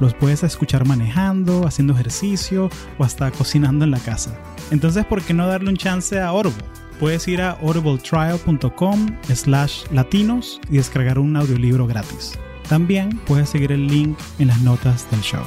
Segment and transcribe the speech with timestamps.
[0.00, 4.38] Los puedes escuchar manejando, haciendo ejercicio o hasta cocinando en la casa.
[4.70, 6.64] Entonces, ¿por qué no darle un chance a Audible?
[7.00, 12.38] Puedes ir a audibletrial.com slash latinos y descargar un audiolibro gratis.
[12.68, 15.44] También puedes seguir el link en las notas del show.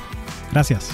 [0.51, 0.91] Gracias.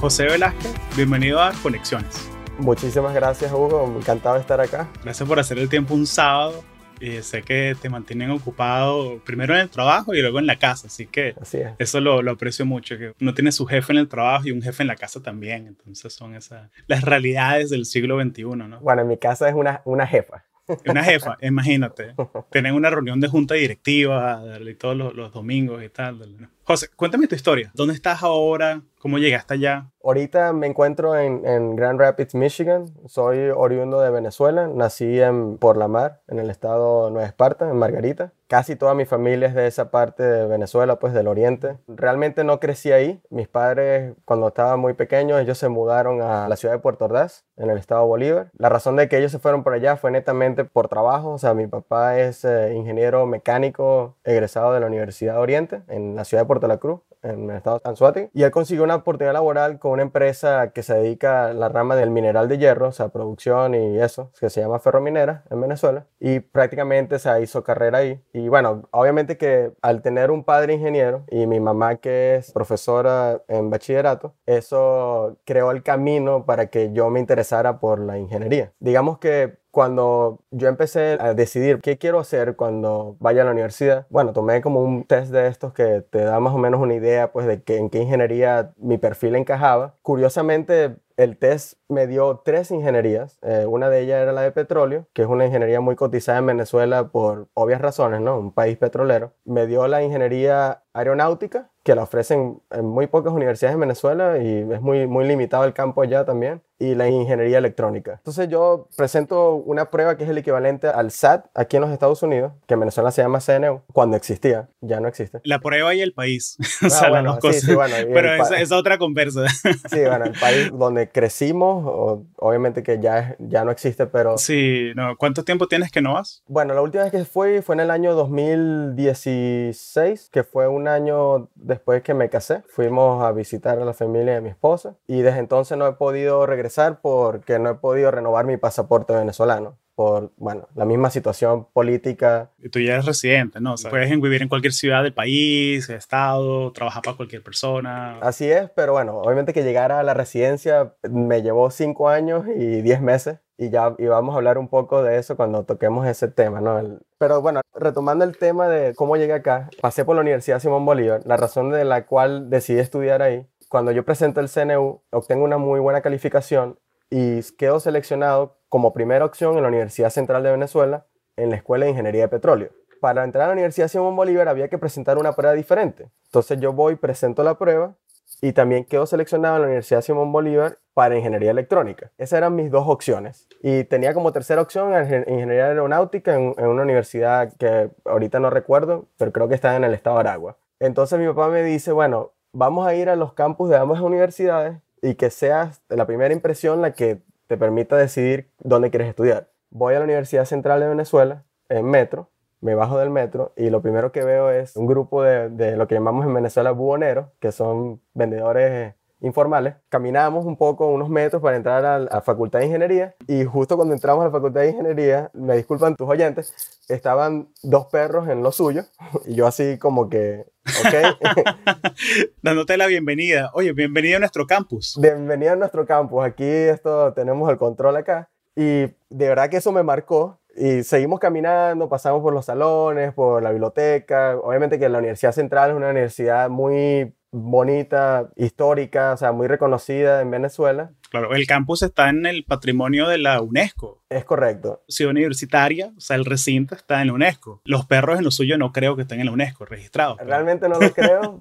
[0.00, 2.28] José Velázquez, bienvenido a Conexiones.
[2.58, 3.94] Muchísimas gracias, Hugo.
[3.96, 4.88] Encantado de estar acá.
[5.02, 6.62] Gracias por hacer el tiempo un sábado.
[7.02, 10.86] Y sé que te mantienen ocupado primero en el trabajo y luego en la casa,
[10.86, 11.34] así que
[11.78, 14.62] eso lo, lo, aprecio mucho, que uno tiene su jefe en el trabajo y un
[14.62, 18.78] jefe en la casa también, entonces son esas las realidades del siglo XXI, ¿no?
[18.80, 20.44] Bueno, en mi casa es una, una jefa.
[20.86, 22.14] Una jefa, imagínate.
[22.50, 24.40] Tienen una reunión de junta directiva
[24.78, 26.48] todos los, los domingos y tal.
[26.64, 27.72] José, cuéntame tu historia.
[27.74, 28.82] ¿Dónde estás ahora?
[29.02, 29.90] ¿Cómo llegaste allá?
[30.04, 32.86] Ahorita me encuentro en, en, Grand Rapids, Michigan.
[33.06, 34.68] Soy oriundo de Venezuela.
[34.68, 38.32] Nací en Por la Mar, en el estado Nueva Esparta, en Margarita.
[38.46, 41.78] Casi toda mi familia es de esa parte de Venezuela, pues del oriente.
[41.88, 43.20] Realmente no crecí ahí.
[43.30, 47.44] Mis padres, cuando estaba muy pequeños, ellos se mudaron a la ciudad de Puerto Ordaz,
[47.56, 48.50] en el estado Bolívar.
[48.58, 51.30] La razón de que ellos se fueron por allá fue netamente por trabajo.
[51.30, 56.14] O sea, mi papá es eh, ingeniero mecánico egresado de la Universidad de Oriente, en
[56.14, 58.28] la ciudad de Puerto La Cruz, en el estado de Anzuati.
[58.32, 61.96] Y él consiguió una oportunidad laboral con una empresa que se dedica a la rama
[61.96, 66.06] del mineral de hierro, o sea, producción y eso, que se llama Ferrominera en Venezuela.
[66.20, 68.22] Y prácticamente se hizo carrera ahí.
[68.32, 73.42] Y bueno, obviamente que al tener un padre ingeniero y mi mamá que es profesora
[73.48, 78.72] en bachillerato, eso creó el camino para que yo me interesara por la ingeniería.
[78.80, 84.06] Digamos que cuando yo empecé a decidir qué quiero hacer cuando vaya a la universidad,
[84.10, 87.32] bueno, tomé como un test de estos que te da más o menos una idea
[87.32, 89.96] pues de que, en qué ingeniería mi perfil encajaba.
[90.02, 93.38] Curiosamente, el test me dio tres ingenierías.
[93.42, 96.46] Eh, una de ellas era la de petróleo, que es una ingeniería muy cotizada en
[96.46, 98.38] Venezuela por obvias razones, ¿no?
[98.38, 99.32] Un país petrolero.
[99.44, 104.72] Me dio la ingeniería aeronáutica, que la ofrecen en muy pocas universidades en Venezuela y
[104.72, 108.14] es muy, muy limitado el campo allá también, y la ingeniería electrónica.
[108.14, 112.24] Entonces yo presento una prueba que es el equivalente al SAT aquí en los Estados
[112.24, 115.40] Unidos, que en Venezuela se llama CNU, cuando existía, ya no existe.
[115.44, 117.62] La prueba y el país, o ah, sea, las dos cosas.
[117.62, 119.46] Sí, bueno, Pero esa es otra conversa.
[119.90, 124.36] sí, bueno, el país donde crecimos, obviamente que ya, ya no existe, pero...
[124.38, 125.16] Sí, no.
[125.16, 126.42] ¿cuánto tiempo tienes que no vas?
[126.48, 131.48] Bueno, la última vez que fui fue en el año 2016, que fue un año
[131.54, 132.62] después que me casé.
[132.68, 136.44] Fuimos a visitar a la familia de mi esposa y desde entonces no he podido
[136.46, 142.50] regresar porque no he podido renovar mi pasaporte venezolano por, bueno, la misma situación política.
[142.58, 143.74] Y tú ya eres residente, ¿no?
[143.74, 148.18] O sea, puedes vivir en cualquier ciudad del país, estado, trabajar para cualquier persona.
[148.20, 152.80] Así es, pero bueno, obviamente que llegar a la residencia me llevó cinco años y
[152.80, 156.26] diez meses y ya y vamos a hablar un poco de eso cuando toquemos ese
[156.28, 156.98] tema, ¿no?
[157.18, 161.20] pero bueno, retomando el tema de cómo llegué acá, pasé por la Universidad Simón Bolívar,
[161.24, 163.46] la razón de la cual decidí estudiar ahí.
[163.68, 166.78] Cuando yo presento el CNU, obtengo una muy buena calificación
[167.08, 171.06] y quedo seleccionado como primera opción en la Universidad Central de Venezuela
[171.36, 172.70] en la Escuela de Ingeniería de Petróleo.
[173.00, 176.10] Para entrar a la Universidad Simón Bolívar había que presentar una prueba diferente.
[176.24, 177.94] Entonces yo voy, presento la prueba
[178.42, 182.10] y también quedo seleccionado en la Universidad Simón Bolívar para Ingeniería Electrónica.
[182.18, 183.46] Esas eran mis dos opciones.
[183.62, 189.32] Y tenía como tercera opción Ingeniería Aeronáutica en, una universidad que ahorita no recuerdo, pero
[189.32, 190.56] creo que está en el estado Aragua.
[190.80, 194.76] Entonces mi papá me dice, bueno, vamos a ir a los campus de ambas universidades
[195.00, 199.50] y que seas la primera impresión la que te permita decidir dónde quieres estudiar.
[199.70, 202.28] Voy a la Universidad Central de Venezuela en metro,
[202.62, 205.86] me bajo del metro y lo primero que veo es un grupo de, de lo
[205.86, 209.74] que llamamos en Venezuela buhoneros, que son vendedores informales.
[209.88, 213.94] Caminamos un poco, unos metros para entrar a la Facultad de Ingeniería y justo cuando
[213.94, 216.54] entramos a la Facultad de Ingeniería, me disculpan tus oyentes,
[216.88, 218.84] estaban dos perros en lo suyo
[219.26, 221.34] y yo así como que, ok.
[222.42, 223.50] Dándote la bienvenida.
[223.54, 224.98] Oye, bienvenido a nuestro campus.
[225.00, 226.24] Bienvenido a nuestro campus.
[226.24, 231.20] Aquí esto tenemos el control acá y de verdad que eso me marcó y seguimos
[231.20, 234.36] caminando, pasamos por los salones, por la biblioteca.
[234.36, 240.20] Obviamente que la Universidad Central es una universidad muy bonita, histórica, o sea, muy reconocida
[240.20, 240.92] en Venezuela.
[241.10, 244.02] Claro, el campus está en el patrimonio de la UNESCO.
[244.10, 244.82] Es correcto.
[244.88, 247.62] Ciudad universitaria, o sea, el recinto está en la UNESCO.
[247.64, 250.18] Los perros en lo suyo no creo que estén en la UNESCO registrados.
[250.18, 251.38] Realmente no lo creo.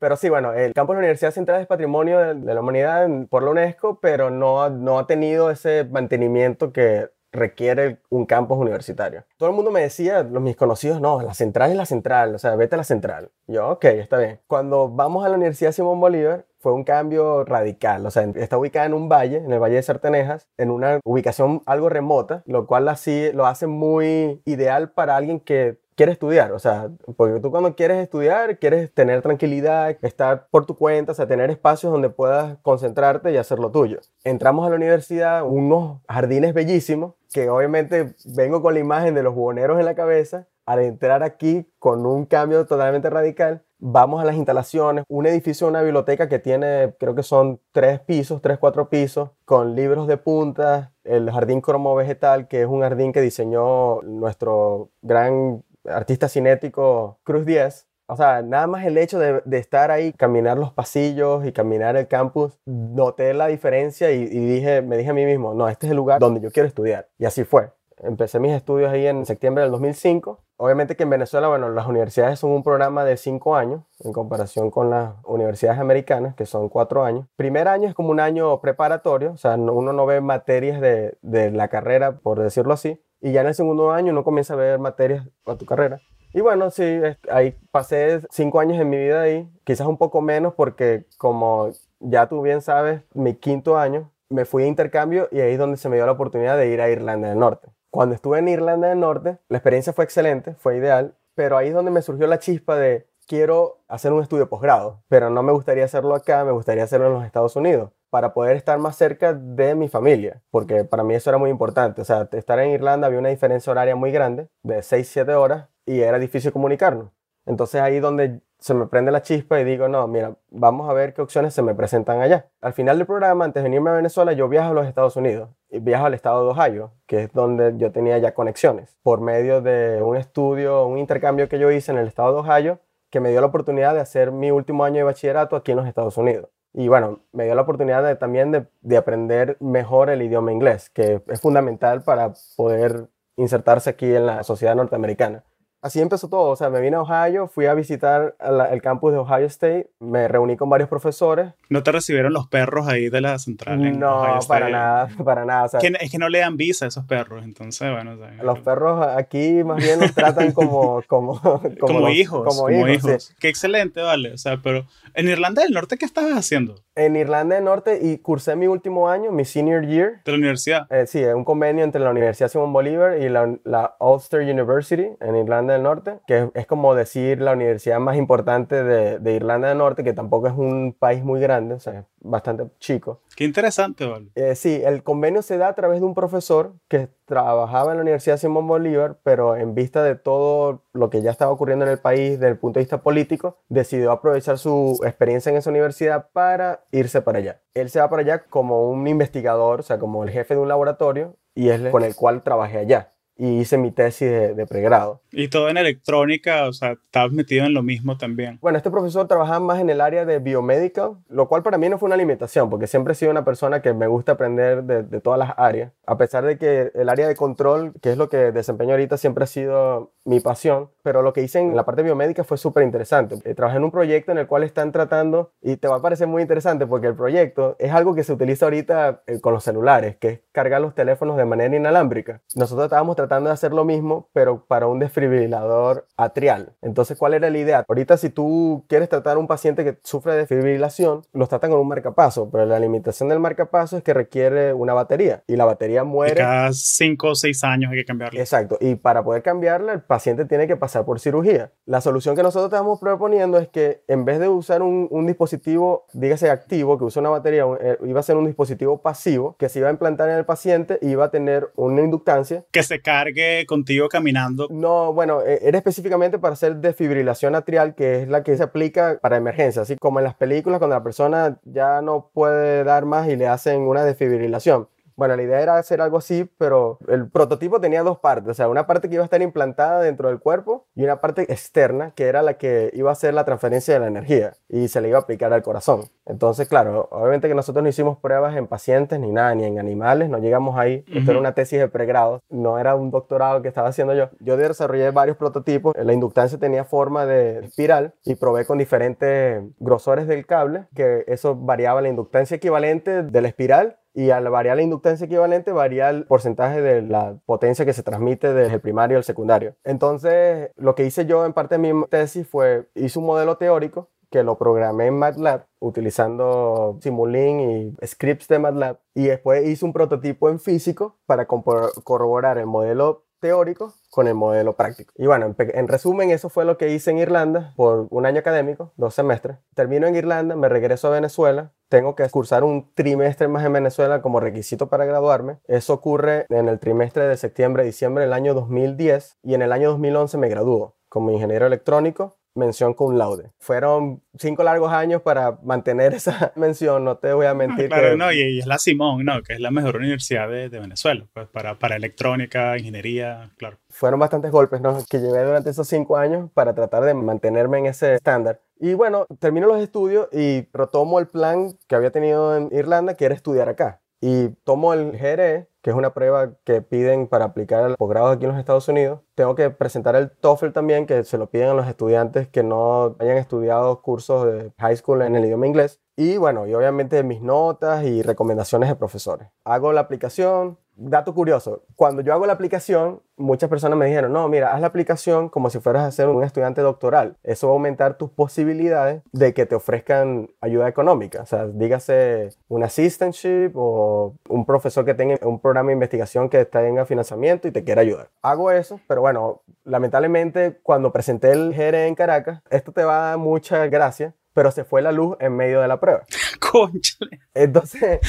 [0.00, 3.44] pero sí, bueno, el campus de la Universidad Central es patrimonio de, la humanidad por
[3.44, 9.24] la UNESCO, pero no, no ha tenido ese mantenimiento que requiere un campus universitario.
[9.36, 12.38] Todo el mundo me decía, los mis conocidos, no, la central es la central, o
[12.38, 13.30] sea, vete a la central.
[13.46, 14.40] Yo, ok, está bien.
[14.46, 18.86] Cuando vamos a la Universidad Simón Bolívar, fue un cambio radical, o sea, está ubicada
[18.86, 22.88] en un valle, en el Valle de Sartenejas, en una ubicación algo remota, lo cual
[22.88, 27.74] así lo hace muy ideal para alguien que quiere estudiar, o sea, porque tú cuando
[27.74, 32.58] quieres estudiar, quieres tener tranquilidad, estar por tu cuenta, o sea, tener espacios donde puedas
[32.62, 34.00] concentrarte y hacer lo tuyo.
[34.24, 39.34] Entramos a la universidad, unos jardines bellísimos, que obviamente vengo con la imagen de los
[39.34, 44.36] buhoneros en la cabeza, al entrar aquí con un cambio totalmente radical, vamos a las
[44.36, 49.30] instalaciones, un edificio, una biblioteca que tiene, creo que son tres pisos, tres, cuatro pisos,
[49.44, 54.90] con libros de punta, el jardín cromo vegetal, que es un jardín que diseñó nuestro
[55.02, 57.86] gran artista cinético Cruz Díaz.
[58.06, 62.06] O sea, nada más el hecho de, estar ahí, caminar los pasillos y caminar el
[62.06, 65.96] campus, noté la diferencia y, dije, me dije a mí mismo, no, este es el
[65.96, 67.08] lugar donde yo quiero estudiar.
[67.18, 67.70] Y así fue.
[67.98, 70.40] Empecé mis estudios ahí en septiembre del 2005.
[70.56, 74.70] Obviamente que en Venezuela, bueno, las universidades son un programa de cinco años en comparación
[74.70, 77.26] con las universidades americanas, que son cuatro años.
[77.36, 81.50] Primer año es como un año preparatorio, o sea, uno no ve materias de, de
[81.50, 83.00] la carrera, por decirlo así.
[83.24, 86.02] Y ya en el segundo año uno comienza a ver materias para tu carrera.
[86.34, 87.00] Y bueno, sí,
[87.30, 92.28] ahí pasé cinco años en mi vida ahí, quizás un poco menos porque como ya
[92.28, 95.88] tú bien sabes, mi quinto año me fui a intercambio y ahí es donde se
[95.88, 97.68] me dio la oportunidad de ir a Irlanda del Norte.
[97.88, 101.74] Cuando estuve en Irlanda del Norte, la experiencia fue excelente, fue ideal, pero ahí es
[101.74, 105.86] donde me surgió la chispa de quiero hacer un estudio posgrado, pero no me gustaría
[105.86, 109.74] hacerlo acá, me gustaría hacerlo en los Estados Unidos para poder estar más cerca de
[109.74, 112.00] mi familia, porque para mí eso era muy importante.
[112.00, 115.98] O sea, estar en Irlanda había una diferencia horaria muy grande, de 6-7 horas, y
[115.98, 117.10] era difícil comunicarnos.
[117.44, 121.12] Entonces ahí donde se me prende la chispa y digo, no, mira, vamos a ver
[121.12, 122.46] qué opciones se me presentan allá.
[122.60, 125.50] Al final del programa, antes de venirme a Venezuela, yo viajo a los Estados Unidos
[125.68, 129.60] y viajo al estado de Ohio, que es donde yo tenía ya conexiones, por medio
[129.60, 132.78] de un estudio, un intercambio que yo hice en el estado de Ohio,
[133.10, 135.88] que me dio la oportunidad de hacer mi último año de bachillerato aquí en los
[135.88, 136.48] Estados Unidos.
[136.74, 141.22] Y bueno, me dio la oportunidad también de, de, aprender mejor el idioma inglés, que
[141.28, 145.44] es fundamental para poder insertarse aquí en la sociedad norteamericana
[145.84, 146.50] así empezó todo.
[146.50, 148.34] O sea, me vine a Ohio, fui a visitar
[148.72, 151.52] el campus de Ohio State, me reuní con varios profesores.
[151.68, 153.84] ¿No te recibieron los perros ahí de la central?
[153.84, 155.68] En no, para nada, para nada.
[156.00, 158.16] es que no le dan visa a esos perros, entonces, bueno.
[158.42, 161.38] los perros aquí más bien los tratan como, como,
[161.78, 162.46] como, hijos.
[162.46, 163.34] Como, hijos.
[163.38, 164.32] Qué excelente, vale.
[164.32, 166.76] O sea, pero en Irlanda del Norte, ¿qué estabas haciendo?
[166.96, 170.22] En Irlanda del Norte y cursé mi último año, mi senior year.
[170.24, 170.86] ¿De la universidad?
[170.92, 175.08] Eh, sí, es un convenio entre la Universidad Simón Bolívar y la, la Ulster University
[175.20, 179.68] en Irlanda del Norte, que es como decir la universidad más importante de, de, Irlanda
[179.70, 183.20] del Norte, que tampoco es un país muy grande, o sea, bastante chico.
[183.36, 184.28] Qué interesante, ¿vale?
[184.34, 188.02] Eh, sí, el convenio se da a través de un profesor que trabajaba en la
[188.02, 191.98] Universidad Simón Bolívar, pero en vista de todo lo que ya estaba ocurriendo en el
[191.98, 196.84] país desde el punto de vista político, decidió aprovechar su experiencia en esa universidad para
[196.90, 197.60] irse para allá.
[197.74, 200.68] Él se va para allá como un investigador, o sea, como el jefe de un
[200.68, 205.20] laboratorio, y es con el cual trabajé allá y hice mi tesis de, pregrado.
[205.32, 208.58] Y todo en electrónica, o sea, estabas metido en lo mismo también.
[208.60, 211.98] Bueno, este profesor trabajaba más en el área de biomedical, lo cual para mí no
[211.98, 215.20] fue una limitación, porque siempre he sido una persona que me gusta aprender de, de
[215.20, 218.52] todas las áreas, a pesar de que el área de control, que es lo que
[218.52, 222.44] desempeño ahorita, siempre ha sido mi pasión, pero lo que hice en la parte biomédica
[222.44, 223.36] fue súper interesante.
[223.44, 226.28] Eh, trabajé en un proyecto en el cual están tratando, y te va a parecer
[226.28, 230.16] muy interesante porque el proyecto es algo que se utiliza ahorita eh, con los celulares,
[230.16, 232.40] que es cargar los teléfonos de manera inalámbrica.
[232.54, 236.74] Nosotros estábamos tratando de hacer lo mismo, pero para un desfibrilador atrial.
[236.82, 237.84] Entonces, ¿cuál era la idea?
[237.88, 241.80] Ahorita si tú quieres tratar a un paciente que sufre de desfibrilación, los tratan con
[241.80, 246.04] un marcapaso, pero la limitación del marcapaso es que requiere una batería y la batería
[246.04, 246.34] muere.
[246.34, 248.40] cada 5 o 6 años hay que cambiarla.
[248.40, 251.72] Exacto, y para poder cambiarla, el paciente tiene que pasar por cirugía.
[251.86, 256.06] La solución que nosotros estamos proponiendo es que en vez de usar un, un dispositivo,
[256.12, 259.78] dígase activo, que usa una batería, eh, iba a ser un dispositivo pasivo que se
[259.78, 262.64] iba a implantar en el paciente y iba a tener una inductancia.
[262.70, 264.66] Que se cargue contigo caminando?
[264.70, 269.18] No, bueno, e, era específicamente para hacer desfibrilación atrial, que es la que se aplica
[269.22, 273.28] para emergencia, así como en las películas cuando la persona ya no puede dar más
[273.28, 274.88] y le hacen una desfibrilación.
[275.16, 278.68] Bueno, la idea era hacer algo así, pero el prototipo tenía dos partes, o sea,
[278.68, 282.26] una parte que iba a estar implantada dentro del cuerpo y una parte externa que
[282.26, 285.18] era la que iba a hacer la transferencia de la energía y se le iba
[285.18, 286.02] a aplicar al corazón.
[286.26, 290.28] Entonces, claro, obviamente que nosotros no hicimos pruebas en pacientes ni nada, ni en animales,
[290.28, 291.04] no llegamos ahí.
[291.12, 294.30] Esto era una tesis de pregrado, no era un doctorado que estaba haciendo yo.
[294.40, 300.26] Yo desarrollé varios prototipos, la inductancia tenía forma de espiral y probé con diferentes grosores
[300.26, 304.82] del cable, que eso variaba la inductancia equivalente de la espiral y al variar la
[304.82, 309.24] inductancia equivalente varía el porcentaje de la potencia que se transmite desde el primario al
[309.24, 309.74] secundario.
[309.84, 314.10] Entonces, lo que hice yo en parte de mi tesis fue, hice un modelo teórico
[314.30, 317.60] que lo programé en MATLAB utilizando Simulink
[318.00, 323.24] y scripts de MATLAB y después hice un prototipo en físico para corroborar el modelo
[323.44, 325.12] teórico con el modelo práctico.
[325.16, 328.92] Y bueno, en, resumen, eso fue lo que hice en Irlanda por un año académico,
[328.96, 329.58] dos semestres.
[329.74, 334.22] Termino en Irlanda, me regreso a Venezuela, tengo que cursar un trimestre más en Venezuela
[334.22, 335.58] como requisito para graduarme.
[335.66, 340.38] Eso ocurre en el trimestre de septiembre-diciembre del año 2010 y en el año 2011
[340.38, 343.52] me graduó como ingeniero electrónico mención con laude.
[343.58, 347.88] Fueron cinco largos años para mantener esa mención, no te voy a mentir.
[347.88, 349.42] claro, no, y, es la Simón, ¿no?
[349.42, 353.78] Que es la mejor universidad de, de Venezuela, pues para, para electrónica, ingeniería, claro.
[353.90, 354.98] Fueron bastantes golpes, ¿no?
[355.08, 358.60] Que llevé durante esos cinco años para tratar de mantenerme en ese estándar.
[358.78, 363.24] Y bueno, termino los estudios y retomo el plan que había tenido en Irlanda, que
[363.24, 364.00] era estudiar acá.
[364.26, 368.46] Y tomo el GRE, que es una prueba que piden para aplicar al posgrado aquí
[368.46, 369.20] en los Estados Unidos.
[369.34, 373.16] Tengo que presentar el TOEFL también, que se lo piden a los estudiantes que no
[373.18, 376.00] hayan estudiado cursos de high school en el idioma inglés.
[376.16, 379.48] Y bueno, y obviamente mis notas y recomendaciones de profesores.
[379.62, 384.48] Hago la aplicación, dato curioso, cuando yo hago la aplicación, muchas personas me dijeron, no,
[384.48, 387.36] mira, haz la aplicación como si fueras a ser un estudiante doctoral.
[387.42, 391.42] Eso va a aumentar tus posibilidades de que te ofrezcan ayuda económica.
[391.42, 396.64] O sea, dígase un assistantship o un profesor que tenga un programa de investigación que
[396.64, 398.28] tenga financiamiento y te quiera ayudar.
[398.42, 403.28] Hago eso, pero bueno, lamentablemente cuando presenté el GRE en Caracas, esto te va a
[403.30, 406.24] dar mucha gracia pero se fue la luz en medio de la prueba.
[406.60, 407.40] Conchale.
[407.52, 408.20] Entonces,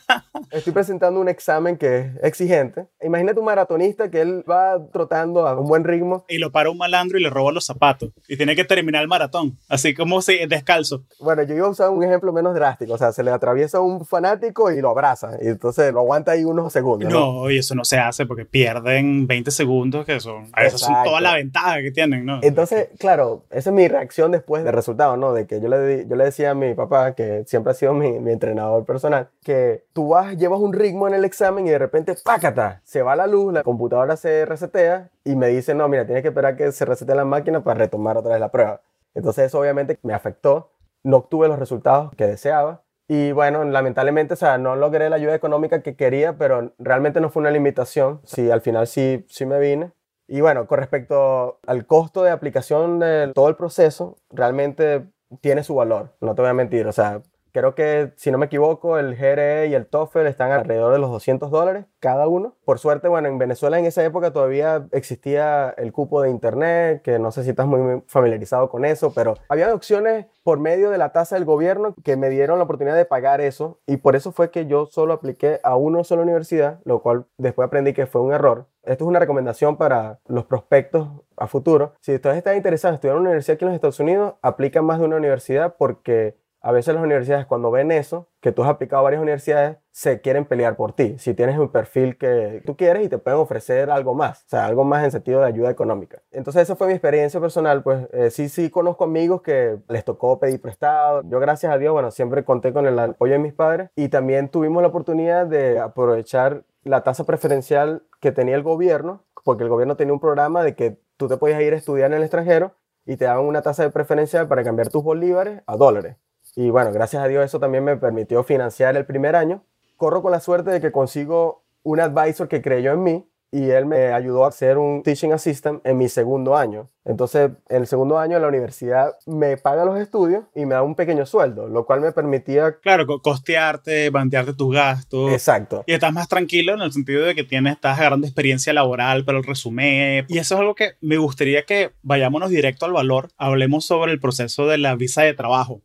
[0.50, 2.86] estoy presentando un examen que es exigente.
[3.02, 6.24] Imagínate un maratonista que él va trotando a un buen ritmo.
[6.28, 8.10] Y lo para un malandro y le roba los zapatos.
[8.28, 11.04] Y tiene que terminar el maratón, así como si descalzo.
[11.20, 12.94] Bueno, yo iba a usar un ejemplo menos drástico.
[12.94, 15.32] O sea, se le atraviesa un fanático y lo abraza.
[15.40, 17.12] Y entonces lo aguanta ahí unos segundos.
[17.12, 20.94] No, y eso no se hace porque pierden 20 segundos, que son, a veces son
[21.04, 22.40] toda la ventaja que tienen, ¿no?
[22.42, 25.32] Entonces, claro, esa es mi reacción después del resultado, ¿no?
[25.32, 28.08] De que yo le yo le decía a mi papá, que siempre ha sido mi,
[28.30, 32.80] entrenador personal, que tú vas, llevas un ritmo en el examen y de repente, ¡pácata!
[32.84, 36.28] Se va la luz, la computadora se resetea y me dice, no, mira, tienes que
[36.28, 38.80] esperar que se resete la máquina para retomar otra vez la prueba.
[39.14, 40.70] Entonces eso obviamente me afectó,
[41.02, 42.82] no obtuve los resultados que deseaba.
[43.06, 47.28] Y bueno, lamentablemente, o sea, no logré la ayuda económica que quería, pero realmente no
[47.28, 48.20] fue una limitación.
[48.24, 49.92] Sí, al final sí, sí me vine.
[50.26, 55.04] Y bueno, con respecto al costo de aplicación de todo el proceso, realmente
[55.40, 56.86] tiene su valor, no te voy a mentir.
[56.86, 57.22] O sea,
[57.54, 61.10] creo que, si no me equivoco, el GRE y el TOEFL están alrededor de los
[61.10, 62.56] 200 dólares cada uno.
[62.64, 67.20] Por suerte, bueno, en Venezuela en esa época todavía existía el cupo de internet, que
[67.20, 71.12] no sé si estás muy familiarizado con eso, pero había opciones por medio de la
[71.12, 74.50] tasa del gobierno que me dieron la oportunidad de pagar eso y por eso fue
[74.50, 78.32] que yo solo apliqué a una sola universidad, lo cual después aprendí que fue un
[78.32, 78.66] error.
[78.82, 81.94] Esto es una recomendación para los prospectos a futuro.
[82.00, 84.84] Si ustedes están interesados en estudiar en una universidad aquí en los Estados Unidos, aplican
[84.84, 88.70] más de una universidad porque a veces las universidades cuando ven eso, que tú has
[88.70, 91.14] aplicado a varias universidades, se quieren pelear por ti.
[91.18, 94.64] Si tienes un perfil que tú quieres y te pueden ofrecer algo más, o sea,
[94.64, 96.22] algo más en sentido de ayuda económica.
[96.30, 100.40] Entonces esa fue mi experiencia personal, pues eh, sí, sí conozco amigos que les tocó
[100.40, 101.20] pedir prestado.
[101.26, 104.48] Yo gracias a Dios, bueno, siempre conté con el apoyo de mis padres y también
[104.48, 109.96] tuvimos la oportunidad de aprovechar la tasa preferencial que tenía el gobierno, porque el gobierno
[109.96, 112.72] tenía un programa de que tú te podías ir a estudiar en el extranjero
[113.04, 116.16] y te daban una tasa de preferencial para cambiar tus bolívares a dólares.
[116.56, 119.62] Y bueno, gracias a Dios eso también me permitió financiar el primer año.
[119.96, 123.86] Corro con la suerte de que consigo un advisor que creyó en mí y él
[123.86, 126.90] me ayudó a ser un teaching assistant en mi segundo año.
[127.04, 130.96] Entonces, en el segundo año la universidad me paga los estudios y me da un
[130.96, 132.78] pequeño sueldo, lo cual me permitía...
[132.80, 135.30] Claro, costearte, bandearte tus gastos.
[135.30, 135.84] Exacto.
[135.86, 139.38] Y estás más tranquilo en el sentido de que tienes, estás agarrando experiencia laboral para
[139.38, 140.26] el resumen.
[140.28, 144.18] Y eso es algo que me gustaría que vayámonos directo al valor, hablemos sobre el
[144.18, 145.80] proceso de la visa de trabajo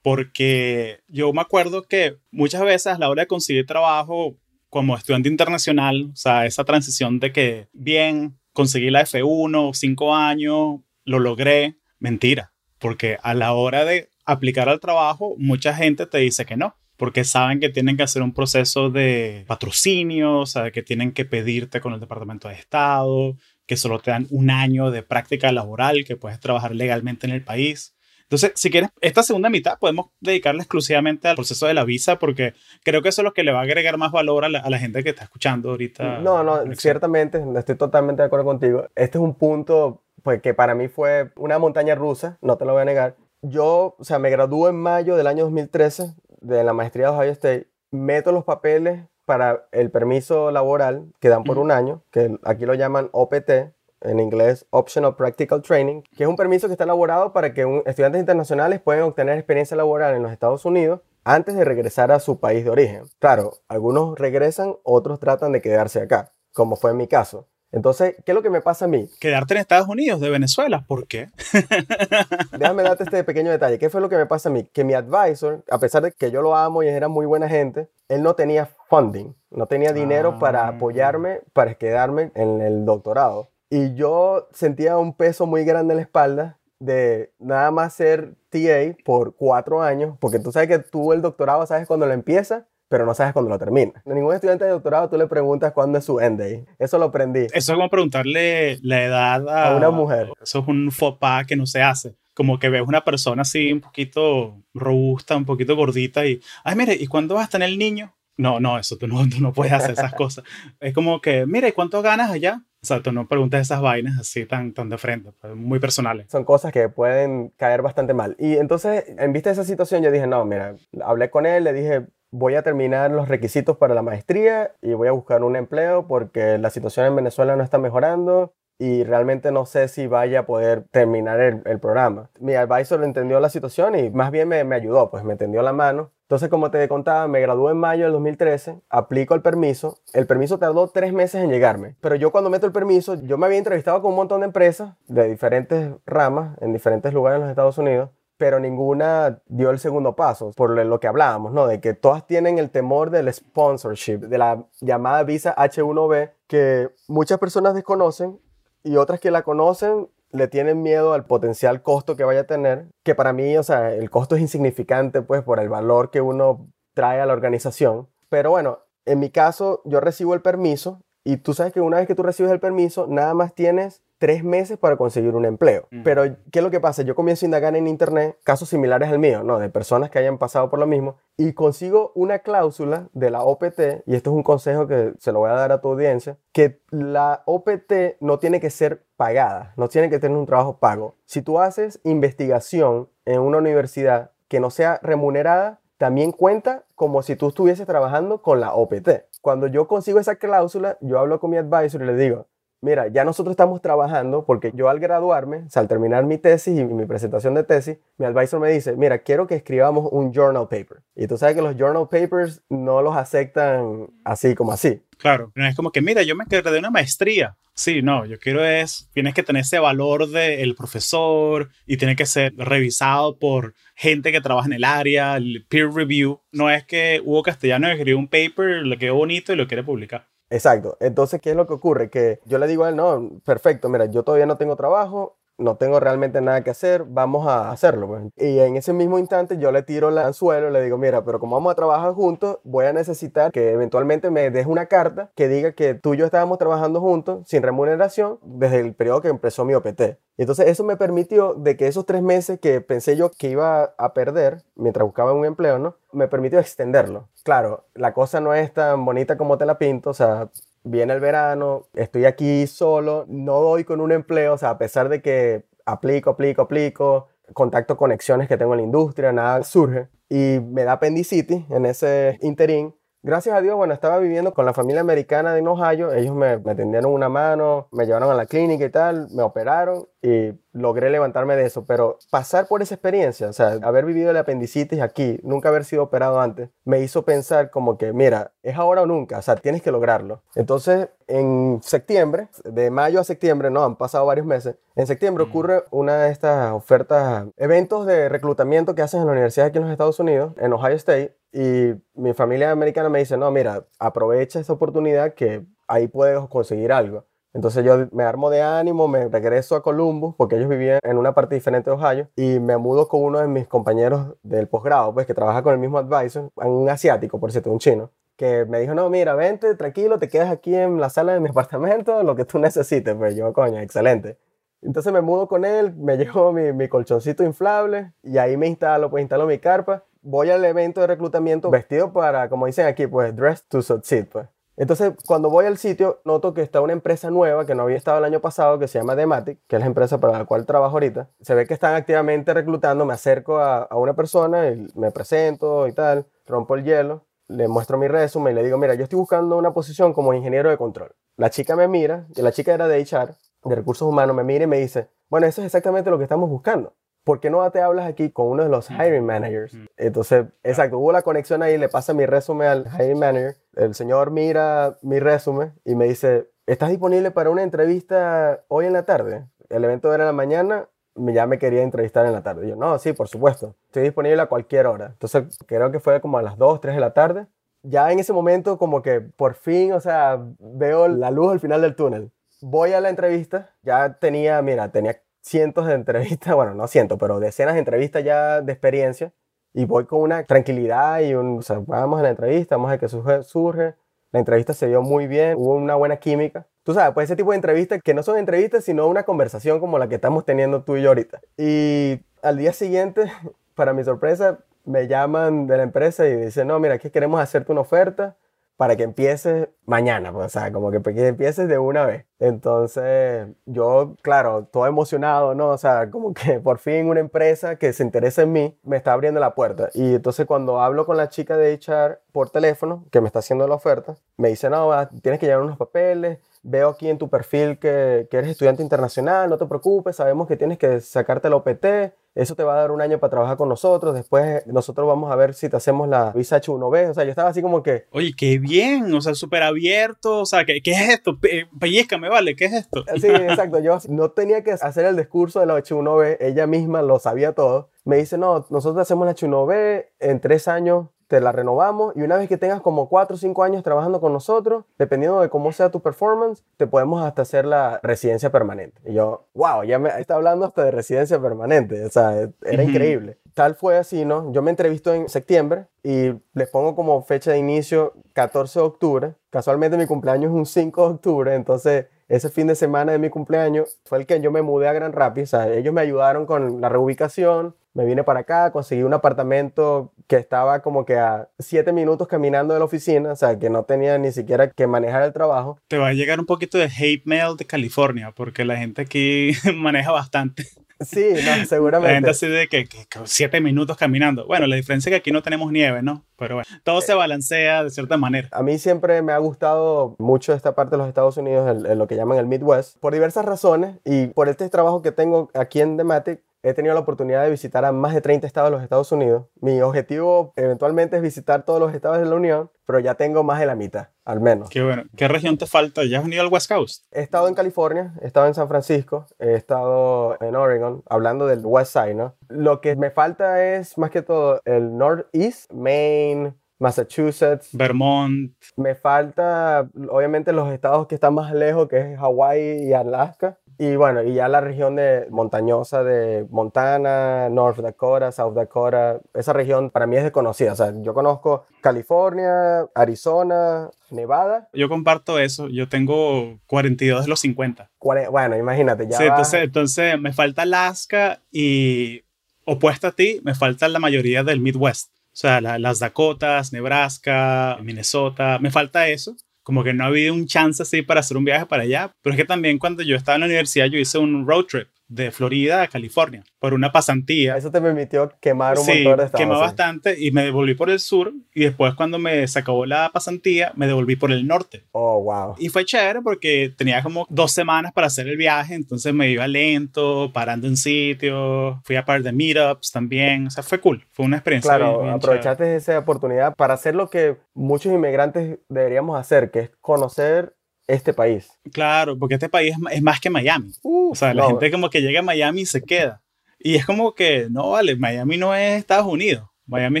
[0.02, 4.36] porque yo me acuerdo que muchas veces a la hora de conseguir trabajo
[4.68, 10.80] como estudiante internacional, o sea, esa transición de que, bien, conseguí la F1, cinco años,
[11.04, 16.46] lo logré, mentira, porque a la hora de aplicar al trabajo, mucha gente te dice
[16.46, 20.82] que no, porque saben que tienen que hacer un proceso de patrocinio, o sea, que
[20.82, 25.02] tienen que pedirte con el Departamento de Estado, que solo te dan un año de
[25.02, 27.94] práctica laboral, que puedes trabajar legalmente en el país.
[28.30, 32.54] Entonces, si quieres, esta segunda mitad podemos dedicarla exclusivamente al proceso de la visa, porque
[32.84, 35.02] creo que eso es lo que le va a agregar más valor a la, gente
[35.02, 36.20] que está escuchando ahorita.
[36.20, 38.86] No, no, ciertamente, estoy totalmente de acuerdo contigo.
[38.94, 42.72] Este es un punto pues, que para mí fue una montaña rusa, no te lo
[42.72, 43.16] voy a negar.
[43.42, 47.32] Yo, o sea, me gradué en mayo del año 2013 de la maestría de Ohio
[47.32, 52.64] State, meto los papeles para el permiso laboral que dan por un año, que aquí
[52.64, 57.32] lo llaman OPT, en inglés Optional Practical Training, que es un permiso que está elaborado
[57.32, 62.10] para que estudiantes internacionales puedan obtener experiencia laboral en los Estados Unidos antes de regresar
[62.12, 63.02] a su país de origen.
[63.18, 67.48] Claro, algunos regresan, otros tratan de quedarse acá, como fue en mi caso.
[67.72, 69.08] Entonces, ¿qué es lo que me pasa a mí?
[69.20, 71.28] Quedarte en Estados Unidos de Venezuela, ¿por qué?
[72.58, 73.78] Déjame darte este pequeño detalle.
[73.78, 74.64] ¿Qué fue lo que me pasa a mí?
[74.72, 77.88] Que mi advisor, a pesar de que yo lo amo y era muy buena gente,
[78.08, 80.68] él no tenía funding, no tenía dinero para ah.
[80.68, 83.50] apoyarme, para quedarme en el doctorado.
[83.70, 88.96] Y yo sentía un peso muy grande en la espalda de nada más ser TA
[89.04, 93.06] por cuatro años, porque tú sabes que tú el doctorado sabes cuándo lo empieza, pero
[93.06, 94.02] no sabes cuándo lo termina.
[94.04, 96.64] A ningún estudiante de doctorado tú le preguntas cuándo es su end day.
[96.80, 97.46] Eso lo aprendí.
[97.52, 100.32] Eso es como preguntarle la edad a, una mujer.
[100.42, 102.16] Eso es un faux pas que no se hace.
[102.34, 106.94] Como que ves una persona así un poquito robusta, un poquito gordita y, ay, mire,
[106.94, 108.16] ¿y cuándo va a tener el niño?
[108.36, 110.44] No, no, eso tú no, tú no puedes hacer esas cosas.
[110.80, 112.64] Es como que, mira, ¿y cuánto ganas allá?
[112.82, 116.30] O sea, tú no preguntas esas vainas así tan, tan de frente, pues, muy personales.
[116.30, 118.36] Son cosas que pueden caer bastante mal.
[118.38, 121.74] Y entonces, en vista de esa situación, yo dije, no, mira, hablé con él, le
[121.74, 126.06] dije, voy a terminar los requisitos para la maestría y voy a buscar un empleo
[126.06, 130.46] porque la situación en Venezuela no está mejorando y realmente no sé si vaya a
[130.46, 132.30] poder terminar el, programa.
[132.40, 136.12] Mi advisor entendió la situación y más bien me, ayudó, pues me tendió la mano.
[136.22, 139.98] Entonces, como te contaba, me gradué en mayo del 2013, aplico el permiso.
[140.14, 143.46] El permiso tardó tres meses en llegarme, pero yo cuando meto el permiso, yo me
[143.46, 147.50] había entrevistado con un montón de empresas de diferentes ramas en diferentes lugares en los
[147.50, 151.66] Estados Unidos pero ninguna dio el segundo paso, por lo que hablábamos, ¿no?
[151.66, 157.38] De que todas tienen el temor del sponsorship, de la llamada visa H1B, que muchas
[157.38, 158.40] personas desconocen
[158.82, 162.86] y otras que la conocen le tienen miedo al potencial costo que vaya a tener,
[163.02, 166.68] que para mí, o sea, el costo es insignificante, pues, por el valor que uno
[166.94, 168.08] trae a la organización.
[168.28, 172.06] Pero bueno, en mi caso, yo recibo el permiso y tú sabes que una vez
[172.06, 175.88] que tú recibes el permiso, nada más tienes tres meses para conseguir un empleo.
[176.04, 177.00] Pero, ¿qué es lo que pasa?
[177.00, 179.58] Yo comienzo a indagar en Internet casos similares al mío, ¿no?
[179.58, 184.04] De personas que hayan pasado por lo mismo y consigo una cláusula de la OPT,
[184.04, 186.82] y esto es un consejo que se lo voy a dar a tu audiencia, que
[186.90, 191.16] la OPT no tiene que ser pagada, no tiene que tener un trabajo pago.
[191.24, 197.36] Si tú haces investigación en una universidad que no sea remunerada, también cuenta como si
[197.36, 199.08] tú estuvieses trabajando con la OPT.
[199.40, 202.48] Cuando yo consigo esa cláusula, yo hablo con mi advisor y le digo,
[202.80, 207.06] mira, ya nosotros estamos trabajando porque yo al graduarme, al terminar mi tesis y mi
[207.06, 211.02] presentación de tesis, mi advisor me dice, mira, quiero que escribamos un journal paper.
[211.14, 215.02] Y tú sabes que los journal papers no los aceptan así como así.
[215.18, 217.56] Claro, no es como que, mira, yo me quedé de una maestría.
[217.74, 222.26] Sí, no, yo quiero es, tienes que tener ese valor del profesor y tiene que
[222.26, 226.40] ser revisado por gente que trabaja en el área, el peer review.
[226.52, 230.29] No es que Hugo Castellano escribió un paper, le quedó bonito y lo quiere publicar.
[230.52, 230.96] Exacto.
[231.00, 232.10] Entonces, ¿qué es lo que ocurre?
[232.10, 235.76] Que yo le digo a él, no, perfecto, mira, yo todavía no tengo trabajo, no
[235.76, 238.08] tengo realmente nada que hacer, vamos a hacerlo.
[238.08, 238.22] Pues.
[238.36, 241.56] Y en ese mismo instante yo le tiro el anzuelo le digo, mira, pero como
[241.56, 245.72] vamos a trabajar juntos, voy a necesitar que eventualmente me des una carta que diga
[245.72, 249.74] que tú y yo estábamos trabajando juntos sin remuneración desde el periodo que empezó mi
[249.74, 250.00] OPT.
[250.36, 253.94] Y entonces eso me permitió de que esos tres meses que pensé yo que iba
[253.98, 255.96] a perder mientras buscaba un empleo, ¿no?
[256.12, 257.28] Me permitió extenderlo.
[257.44, 260.48] Claro, la cosa no es tan bonita como te la pinto, o sea,
[260.84, 265.08] viene el verano, estoy aquí solo, no doy con un empleo, o sea, a pesar
[265.08, 270.08] de que aplico, aplico, aplico, contacto conexiones que tengo en la industria, nada surge.
[270.28, 272.94] Y me da apendicitis en ese interín.
[273.22, 276.10] Gracias a Dios, bueno, estaba viviendo con la familia americana de Ohio.
[276.12, 280.06] Ellos me, me tendieron una mano, me llevaron a la clínica y tal, me operaron
[280.22, 281.84] y logré levantarme de eso.
[281.84, 286.04] Pero pasar por esa experiencia, o sea, haber vivido el apendicitis aquí, nunca haber sido
[286.04, 289.82] operado antes, me hizo pensar como que, mira, es ahora o nunca, o sea, tienes
[289.82, 290.42] que lograrlo.
[290.54, 295.84] Entonces, en septiembre, de mayo a septiembre, no, han pasado varios meses, en septiembre ocurre
[295.90, 299.92] una de estas ofertas, eventos de reclutamiento que hacen en la universidad aquí en los
[299.92, 304.72] Estados Unidos, en Ohio State, y mi familia americana me dice, no, mira, aprovecha esa
[304.72, 307.26] oportunidad que ahí puedes conseguir algo.
[307.52, 311.34] Entonces yo me armo de ánimo, me regreso a Columbus, porque ellos vivían en una
[311.34, 315.26] parte diferente de Ohio, y me mudo con uno de mis compañeros del posgrado, pues
[315.26, 318.94] que trabaja con el mismo advisor, un asiático, por cierto, un chino, que me dijo,
[318.94, 322.44] no, mira, vente, tranquilo, te quedas aquí en la sala de mi apartamento, lo que
[322.44, 323.14] tú necesites.
[323.14, 324.38] Pues yo, coño, excelente.
[324.82, 329.10] Entonces me mudo con él, me llevo mi, mi colchoncito inflable y ahí me instalo,
[329.10, 330.04] pues instalo mi carpa.
[330.22, 334.48] Voy al evento de reclutamiento vestido para, como dicen aquí, pues dress to succeed, pues.
[334.76, 338.18] Entonces, cuando voy al sitio, noto que está una empresa nueva que no había estado
[338.18, 340.96] el año pasado, que se llama Dematic, que es la empresa para la cual trabajo
[340.96, 341.28] ahorita.
[341.40, 345.86] Se ve que están activamente reclutando, me acerco a, a una persona y me presento
[345.86, 349.18] y tal, rompo el hielo, le muestro mi resumen y le digo, mira, yo estoy
[349.18, 351.14] buscando una posición como ingeniero de control.
[351.36, 354.64] La chica me mira, y la chica era de HR, de recursos humanos, me mira
[354.64, 356.94] y me dice, bueno, eso es exactamente lo que estamos buscando.
[357.24, 359.76] ¿Por qué no te hablas aquí con uno de los hiring managers?
[359.96, 364.30] Entonces, exacto, hubo la conexión ahí, le pasa mi resumen al hiring manager, el señor
[364.30, 369.46] mira mi resumen y me dice, ¿estás disponible para una entrevista hoy en la tarde?
[369.68, 372.68] El evento era en la mañana, ya me quería entrevistar en la tarde.
[372.68, 375.06] yo, no, sí, por supuesto, estoy disponible a cualquier hora.
[375.06, 377.46] Entonces, creo que fue como a las 2, 3 de la tarde.
[377.82, 381.80] Ya en ese momento, como que por fin, o sea, veo la luz al final
[381.80, 382.30] del túnel.
[382.60, 387.40] Voy a la entrevista, ya tenía, mira, tenía cientos de entrevistas, bueno, no cientos, pero
[387.40, 389.32] decenas de entrevistas ya de experiencia
[389.72, 392.92] y voy con una tranquilidad y un, o sea, vamos a la entrevista, vamos a
[392.92, 393.94] ver qué surge, surge.
[394.32, 396.66] La entrevista se dio muy bien, hubo una buena química.
[396.84, 399.98] Tú sabes, pues ese tipo de entrevistas que no son entrevistas, sino una conversación como
[399.98, 401.40] la que estamos teniendo tú y yo ahorita.
[401.56, 403.30] Y al día siguiente,
[403.74, 407.72] para mi sorpresa, me llaman de la empresa y dicen, no, mira, aquí queremos hacerte
[407.72, 408.36] una oferta
[408.80, 412.24] para que empieces mañana, pues, o sea, como que, que empieces de una vez.
[412.38, 415.68] Entonces, yo, claro, todo emocionado, ¿no?
[415.68, 419.12] O sea, como que por fin una empresa que se interesa en mí me está
[419.12, 419.90] abriendo la puerta.
[419.92, 423.68] Y entonces cuando hablo con la chica de HR por teléfono, que me está haciendo
[423.68, 424.90] la oferta, me dice, no,
[425.20, 429.50] tienes que llenar unos papeles, veo aquí en tu perfil que, que, eres estudiante internacional,
[429.50, 432.90] no te preocupes, sabemos que tienes que sacarte la OPT, eso te va a dar
[432.90, 436.32] un año para trabajar con nosotros, después nosotros vamos a ver si te hacemos la
[436.32, 438.06] visa H1B, o sea, yo estaba así como que...
[438.12, 441.38] Oye, qué bien, o sea, súper abierto, o sea, ¿qué, ¿qué, es esto?
[441.78, 443.04] Pellizcame, vale, ¿qué es esto?
[443.20, 447.18] Sí, exacto, yo no tenía que hacer el discurso de la H1B, ella misma lo
[447.18, 447.90] sabía todo.
[448.04, 452.36] Me dice, no, nosotros hacemos la H1B en tres años te la renovamos y una
[452.36, 455.88] vez que tengas como 4 o 5 años trabajando con nosotros, dependiendo de cómo sea
[455.88, 459.00] tu performance, te podemos hasta hacer la residencia permanente.
[459.04, 463.38] Y yo, wow, ya me está hablando hasta de residencia permanente, o sea, era increíble.
[463.54, 464.50] Tal fue así, ¿no?
[464.52, 469.34] Yo me entrevisto en septiembre y les pongo como fecha de inicio 14 de octubre.
[469.50, 473.30] Casualmente mi cumpleaños es un 5 de octubre, entonces ese fin de semana de mi
[473.30, 475.54] cumpleaños fue el que yo me mudé a Gran Rapids.
[475.54, 480.12] O sea, ellos me ayudaron con la reubicación, me vine para acá, conseguí un apartamento
[480.26, 483.84] que estaba como que a siete minutos caminando de la oficina, o sea, que no
[483.84, 485.78] tenía ni siquiera que manejar el trabajo.
[485.88, 489.52] Te va a llegar un poquito de hate mail de California, porque la gente aquí
[489.74, 490.66] maneja bastante.
[491.00, 492.08] Sí, no, seguramente.
[492.08, 492.86] La gente así de que,
[493.24, 494.46] siete minutos caminando.
[494.46, 496.26] Bueno, la diferencia es que aquí no tenemos nieve, ¿no?
[496.36, 498.48] Pero bueno, todo se balancea de cierta manera.
[498.52, 502.16] A mí siempre me ha gustado mucho esta parte de los Estados Unidos, lo que
[502.16, 506.42] llaman el Midwest, por diversas razones y por este trabajo que tengo aquí en Dematic,
[506.62, 509.46] he tenido la oportunidad de visitar a más de 30 estados de los Estados Unidos.
[509.60, 513.60] Mi objetivo eventualmente es visitar todos los estados de la Unión, pero ya tengo más
[513.60, 514.68] de la mitad, al menos.
[514.68, 515.04] Qué bueno.
[515.16, 516.04] ¿Qué región te falta?
[516.04, 517.04] ¿Ya has venido al West Coast?
[517.12, 521.60] He estado en California, he estado en San Francisco, he estado en Oregon, hablando del
[521.64, 522.34] West Side, ¿no?
[522.48, 527.68] Lo que me falta es más que todo el Northeast, Maine, Massachusetts.
[527.72, 528.54] Vermont.
[528.76, 533.58] Me falta, obviamente, los estados que están más lejos, que es Hawaii y Alaska.
[533.82, 539.54] Y bueno, y ya la región de montañosa de Montana, North Dakota, South Dakota, esa
[539.54, 540.74] región para mí es desconocida.
[540.74, 544.68] O sea, yo conozco California, Arizona, Nevada.
[544.74, 545.68] Yo comparto eso.
[545.68, 547.90] Yo tengo 42 de los 50.
[547.98, 549.16] Bueno, imagínate, ya.
[549.16, 552.20] Sí, entonces, entonces me falta Alaska y
[552.66, 555.10] opuesto a ti, me falta la mayoría del Midwest.
[555.32, 559.36] O sea, las Dakotas, Nebraska, Minnesota, me falta eso
[559.70, 562.12] como que no ha habido un chance así para hacer un viaje para allá.
[562.22, 564.88] Pero es que también cuando yo estaba en la universidad yo hice un road trip
[565.10, 567.56] de Florida a California por una pasantía.
[567.56, 569.32] Eso te permitió quemar un montón de estados.
[569.32, 573.10] quemé bastante y me devolví por el sur y después cuando me se acabó la
[573.12, 574.84] pasantía me devolví por el norte.
[574.92, 575.56] Oh, wow.
[575.58, 579.48] Y fue chévere porque tenía como dos semanas para hacer el viaje, entonces me iba
[579.48, 584.26] lento, parando en sitios, fui a par de meetups también, o sea, fue cool, fue
[584.26, 584.76] una experiencia.
[584.76, 590.54] Claro, aprovechaste esa oportunidad para hacer lo que muchos inmigrantes deberíamos hacer, que es conocer
[590.94, 591.48] este país.
[591.72, 593.72] Claro, porque este país es, más que Miami.
[593.82, 596.22] o sea, la gente como que llega a Miami y se queda.
[596.58, 599.48] Y es como que, no, vale, Miami no es Estados Unidos.
[599.66, 600.00] Miami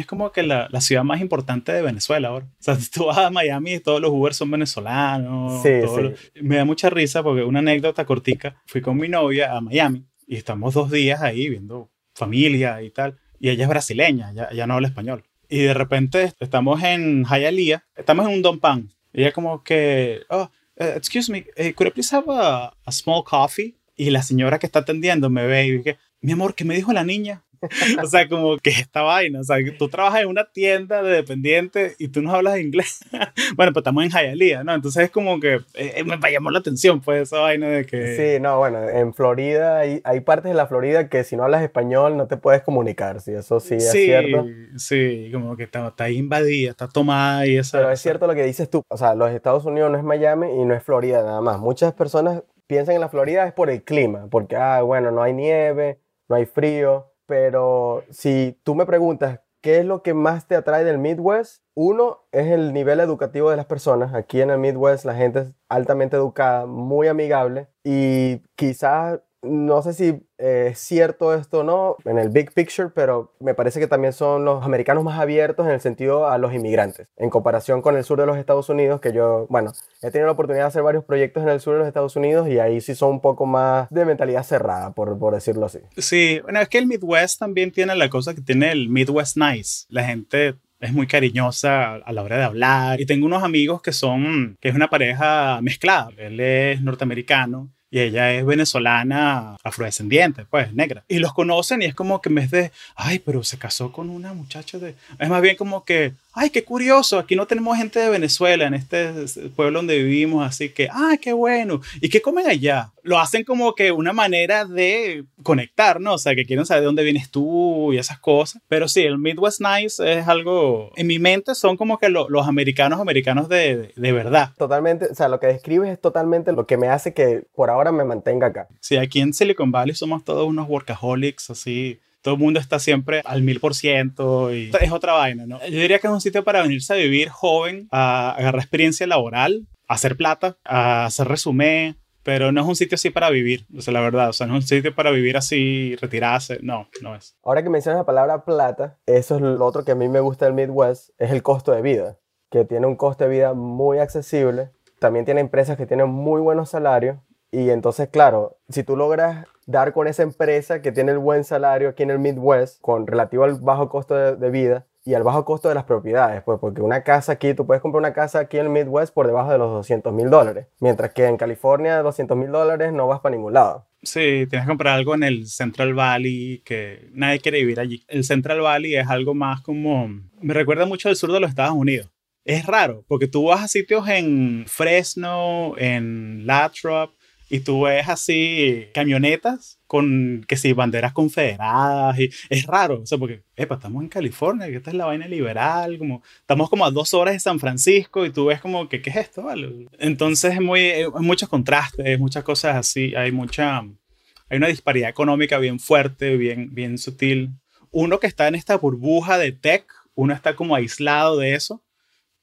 [0.00, 2.46] es como que la, la, ciudad más importante de Venezuela ahora.
[2.46, 5.62] O sea, tú vas a Miami y todos los Uber son venezolanos.
[5.62, 6.42] Sí, sí.
[6.42, 8.60] Me da mucha risa porque una anécdota cortica.
[8.66, 13.18] Fui con mi novia a Miami y estamos dos días ahí viendo familia y tal.
[13.38, 15.24] Y ella es brasileña, ya, ya no habla español.
[15.48, 18.90] Y de repente estamos en Hialeah, estamos en un Don Pan.
[19.12, 22.92] Y ella como que, oh, uh, excuse me, uh, could I please have a, a,
[22.92, 23.76] small coffee?
[23.96, 26.92] Y la señora que está atendiendo me ve y dice, mi amor, ¿qué me dijo
[26.92, 27.44] la niña?
[28.02, 31.94] o sea, como que esta vaina, o sea, tú trabajas en una tienda de dependiente
[31.98, 33.00] y tú no hablas inglés.
[33.56, 34.74] bueno, pues estamos en Hialeah, ¿no?
[34.74, 38.16] Entonces es como que eh, me llamó la atención, pues, esa vaina de que...
[38.16, 41.62] Sí, no, bueno, en Florida hay, hay partes de la Florida que si no hablas
[41.62, 44.46] español no te puedes comunicar, sí, eso sí, es cierto.
[44.76, 47.76] Sí, como que está, está invadida, está tomada y eso.
[47.76, 50.48] Pero es cierto lo que dices tú, o sea, los Estados Unidos no es Miami
[50.60, 51.58] y no es Florida nada más.
[51.58, 55.32] Muchas personas piensan en la Florida es por el clima, porque, ah, bueno, no hay
[55.32, 60.56] nieve, no hay frío, pero si tú me preguntas qué es lo que más te
[60.56, 64.14] atrae del Midwest, uno es el nivel educativo de las personas.
[64.14, 69.94] Aquí en el Midwest la gente es altamente educada, muy amigable y quizás no sé
[69.94, 73.86] si eh, es cierto esto o no en el big picture, pero me parece que
[73.86, 77.96] también son los americanos más abiertos en el sentido a los inmigrantes, en comparación con
[77.96, 79.72] el sur de los Estados Unidos, que yo, bueno,
[80.02, 82.48] he tenido la oportunidad de hacer varios proyectos en el sur de los Estados Unidos
[82.48, 85.78] y ahí sí son un poco más de mentalidad cerrada, por, por decirlo así.
[85.96, 89.86] Sí, bueno, es que el Midwest también tiene la cosa que tiene el Midwest Nice.
[89.88, 93.00] La gente es muy cariñosa a la hora de hablar.
[93.00, 96.10] Y tengo unos amigos que son, que es una pareja mezclada.
[96.16, 101.02] Él es norteamericano y ella es venezolana afrodescendiente, pues negra.
[101.08, 104.10] Y los conocen y es como que en vez de, ay, pero se casó con
[104.10, 104.94] una muchacha de...
[105.18, 108.72] Es más bien como que, ay, qué curioso, aquí no tenemos gente de Venezuela en
[108.72, 109.12] este
[109.54, 111.82] pueblo donde vivimos, así que, ay, qué bueno.
[112.00, 112.92] ¿Y qué comen allá?
[113.02, 116.14] Lo hacen como que una manera de conectar, ¿no?
[116.14, 118.62] O sea, que quieren saber de dónde vienes tú y esas cosas.
[118.68, 123.00] Pero sí, el Midwest Nice es algo, en mi mente son como que los americanos,
[123.00, 124.52] americanos de, de, verdad.
[124.56, 127.92] Totalmente, o sea, lo que describes es totalmente lo que me hace que por ahora
[127.92, 128.66] me mantenga acá.
[128.80, 133.22] Sí, aquí en Silicon Valley somos todos unos workaholics, así todo el mundo está siempre
[133.24, 135.60] al mil por ciento y es otra vaina, ¿no?
[135.60, 139.66] Yo diría que es un sitio para venirse a vivir joven, a agarrar experiencia laboral,
[139.88, 143.80] a hacer plata, a hacer resumen, pero no es un sitio así para vivir, o
[143.80, 147.14] sea, la verdad, o sea, no es un sitio para vivir así, retirarse, no, no
[147.14, 147.36] es.
[147.42, 150.44] Ahora que mencionas la palabra plata, eso es lo otro que a mí me gusta
[150.44, 152.18] del Midwest, es el costo de vida,
[152.50, 156.70] que tiene un costo de vida muy accesible, también tiene empresas que tienen muy buenos
[156.70, 157.18] salarios,
[157.52, 161.88] y entonces, claro, si tú logras dar con esa empresa que tiene el buen salario
[161.88, 165.68] aquí en el Midwest, con relativo al bajo costo de, vida y al bajo costo
[165.68, 168.66] de las propiedades, pues porque una casa aquí, tú puedes comprar una casa aquí en
[168.66, 172.50] el Midwest por debajo de los 200 mil dólares, mientras que en California 200 mil
[172.50, 173.86] dólares no vas para ningún lado.
[174.02, 178.04] Sí, tienes que comprar algo en el Central Valley que nadie quiere vivir allí.
[178.08, 180.08] El Central Valley es algo más como...
[180.40, 182.08] Me recuerda mucho al sur de los Estados Unidos.
[182.44, 187.12] Es raro, porque tú vas a sitios en Fresno, en Latrobe,
[187.50, 193.18] y tú ves así camionetas con, que sí, banderas confederadas y es raro, o sea,
[193.18, 196.92] porque, epa, estamos en California, que esta es la vaina liberal, como, estamos como a
[196.92, 199.42] dos horas de San Francisco y tú ves como que, ¿qué es esto?
[199.42, 199.88] Vale?
[199.98, 205.58] Entonces es muy, hay muchos contrastes, muchas cosas así, hay mucha, hay una disparidad económica
[205.58, 207.50] bien fuerte, bien, bien sutil.
[207.90, 211.82] Uno que está en esta burbuja de tech, uno está como aislado de eso,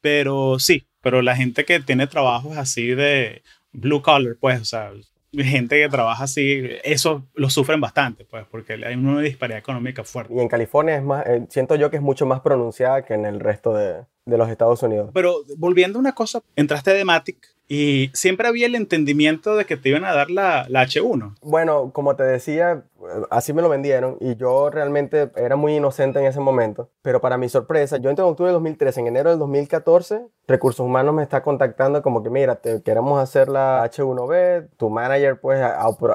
[0.01, 4.91] pero sí, pero la gente que tiene trabajos así de blue collar, pues, o sea,
[5.33, 10.33] gente que trabaja así, eso lo sufren bastante, pues, porque hay una disparidad económica fuerte.
[10.35, 13.25] Y en California es más, eh, siento yo que es mucho más pronunciada que en
[13.25, 15.09] el resto de, de los Estados Unidos.
[15.13, 19.75] Pero volviendo a una cosa, entraste de Matic y siempre había el entendimiento de que
[19.75, 21.35] te iban a dar la, la, H1.
[21.41, 22.85] Bueno, como te decía,
[23.29, 26.89] así me lo vendieron y yo realmente era muy inocente en ese momento.
[27.01, 30.85] Pero para mi sorpresa, yo entré en octubre de 2013, en enero del 2014, Recursos
[30.85, 35.59] Humanos me está contactando como que, mira, te queremos hacer la H1B, tu manager pues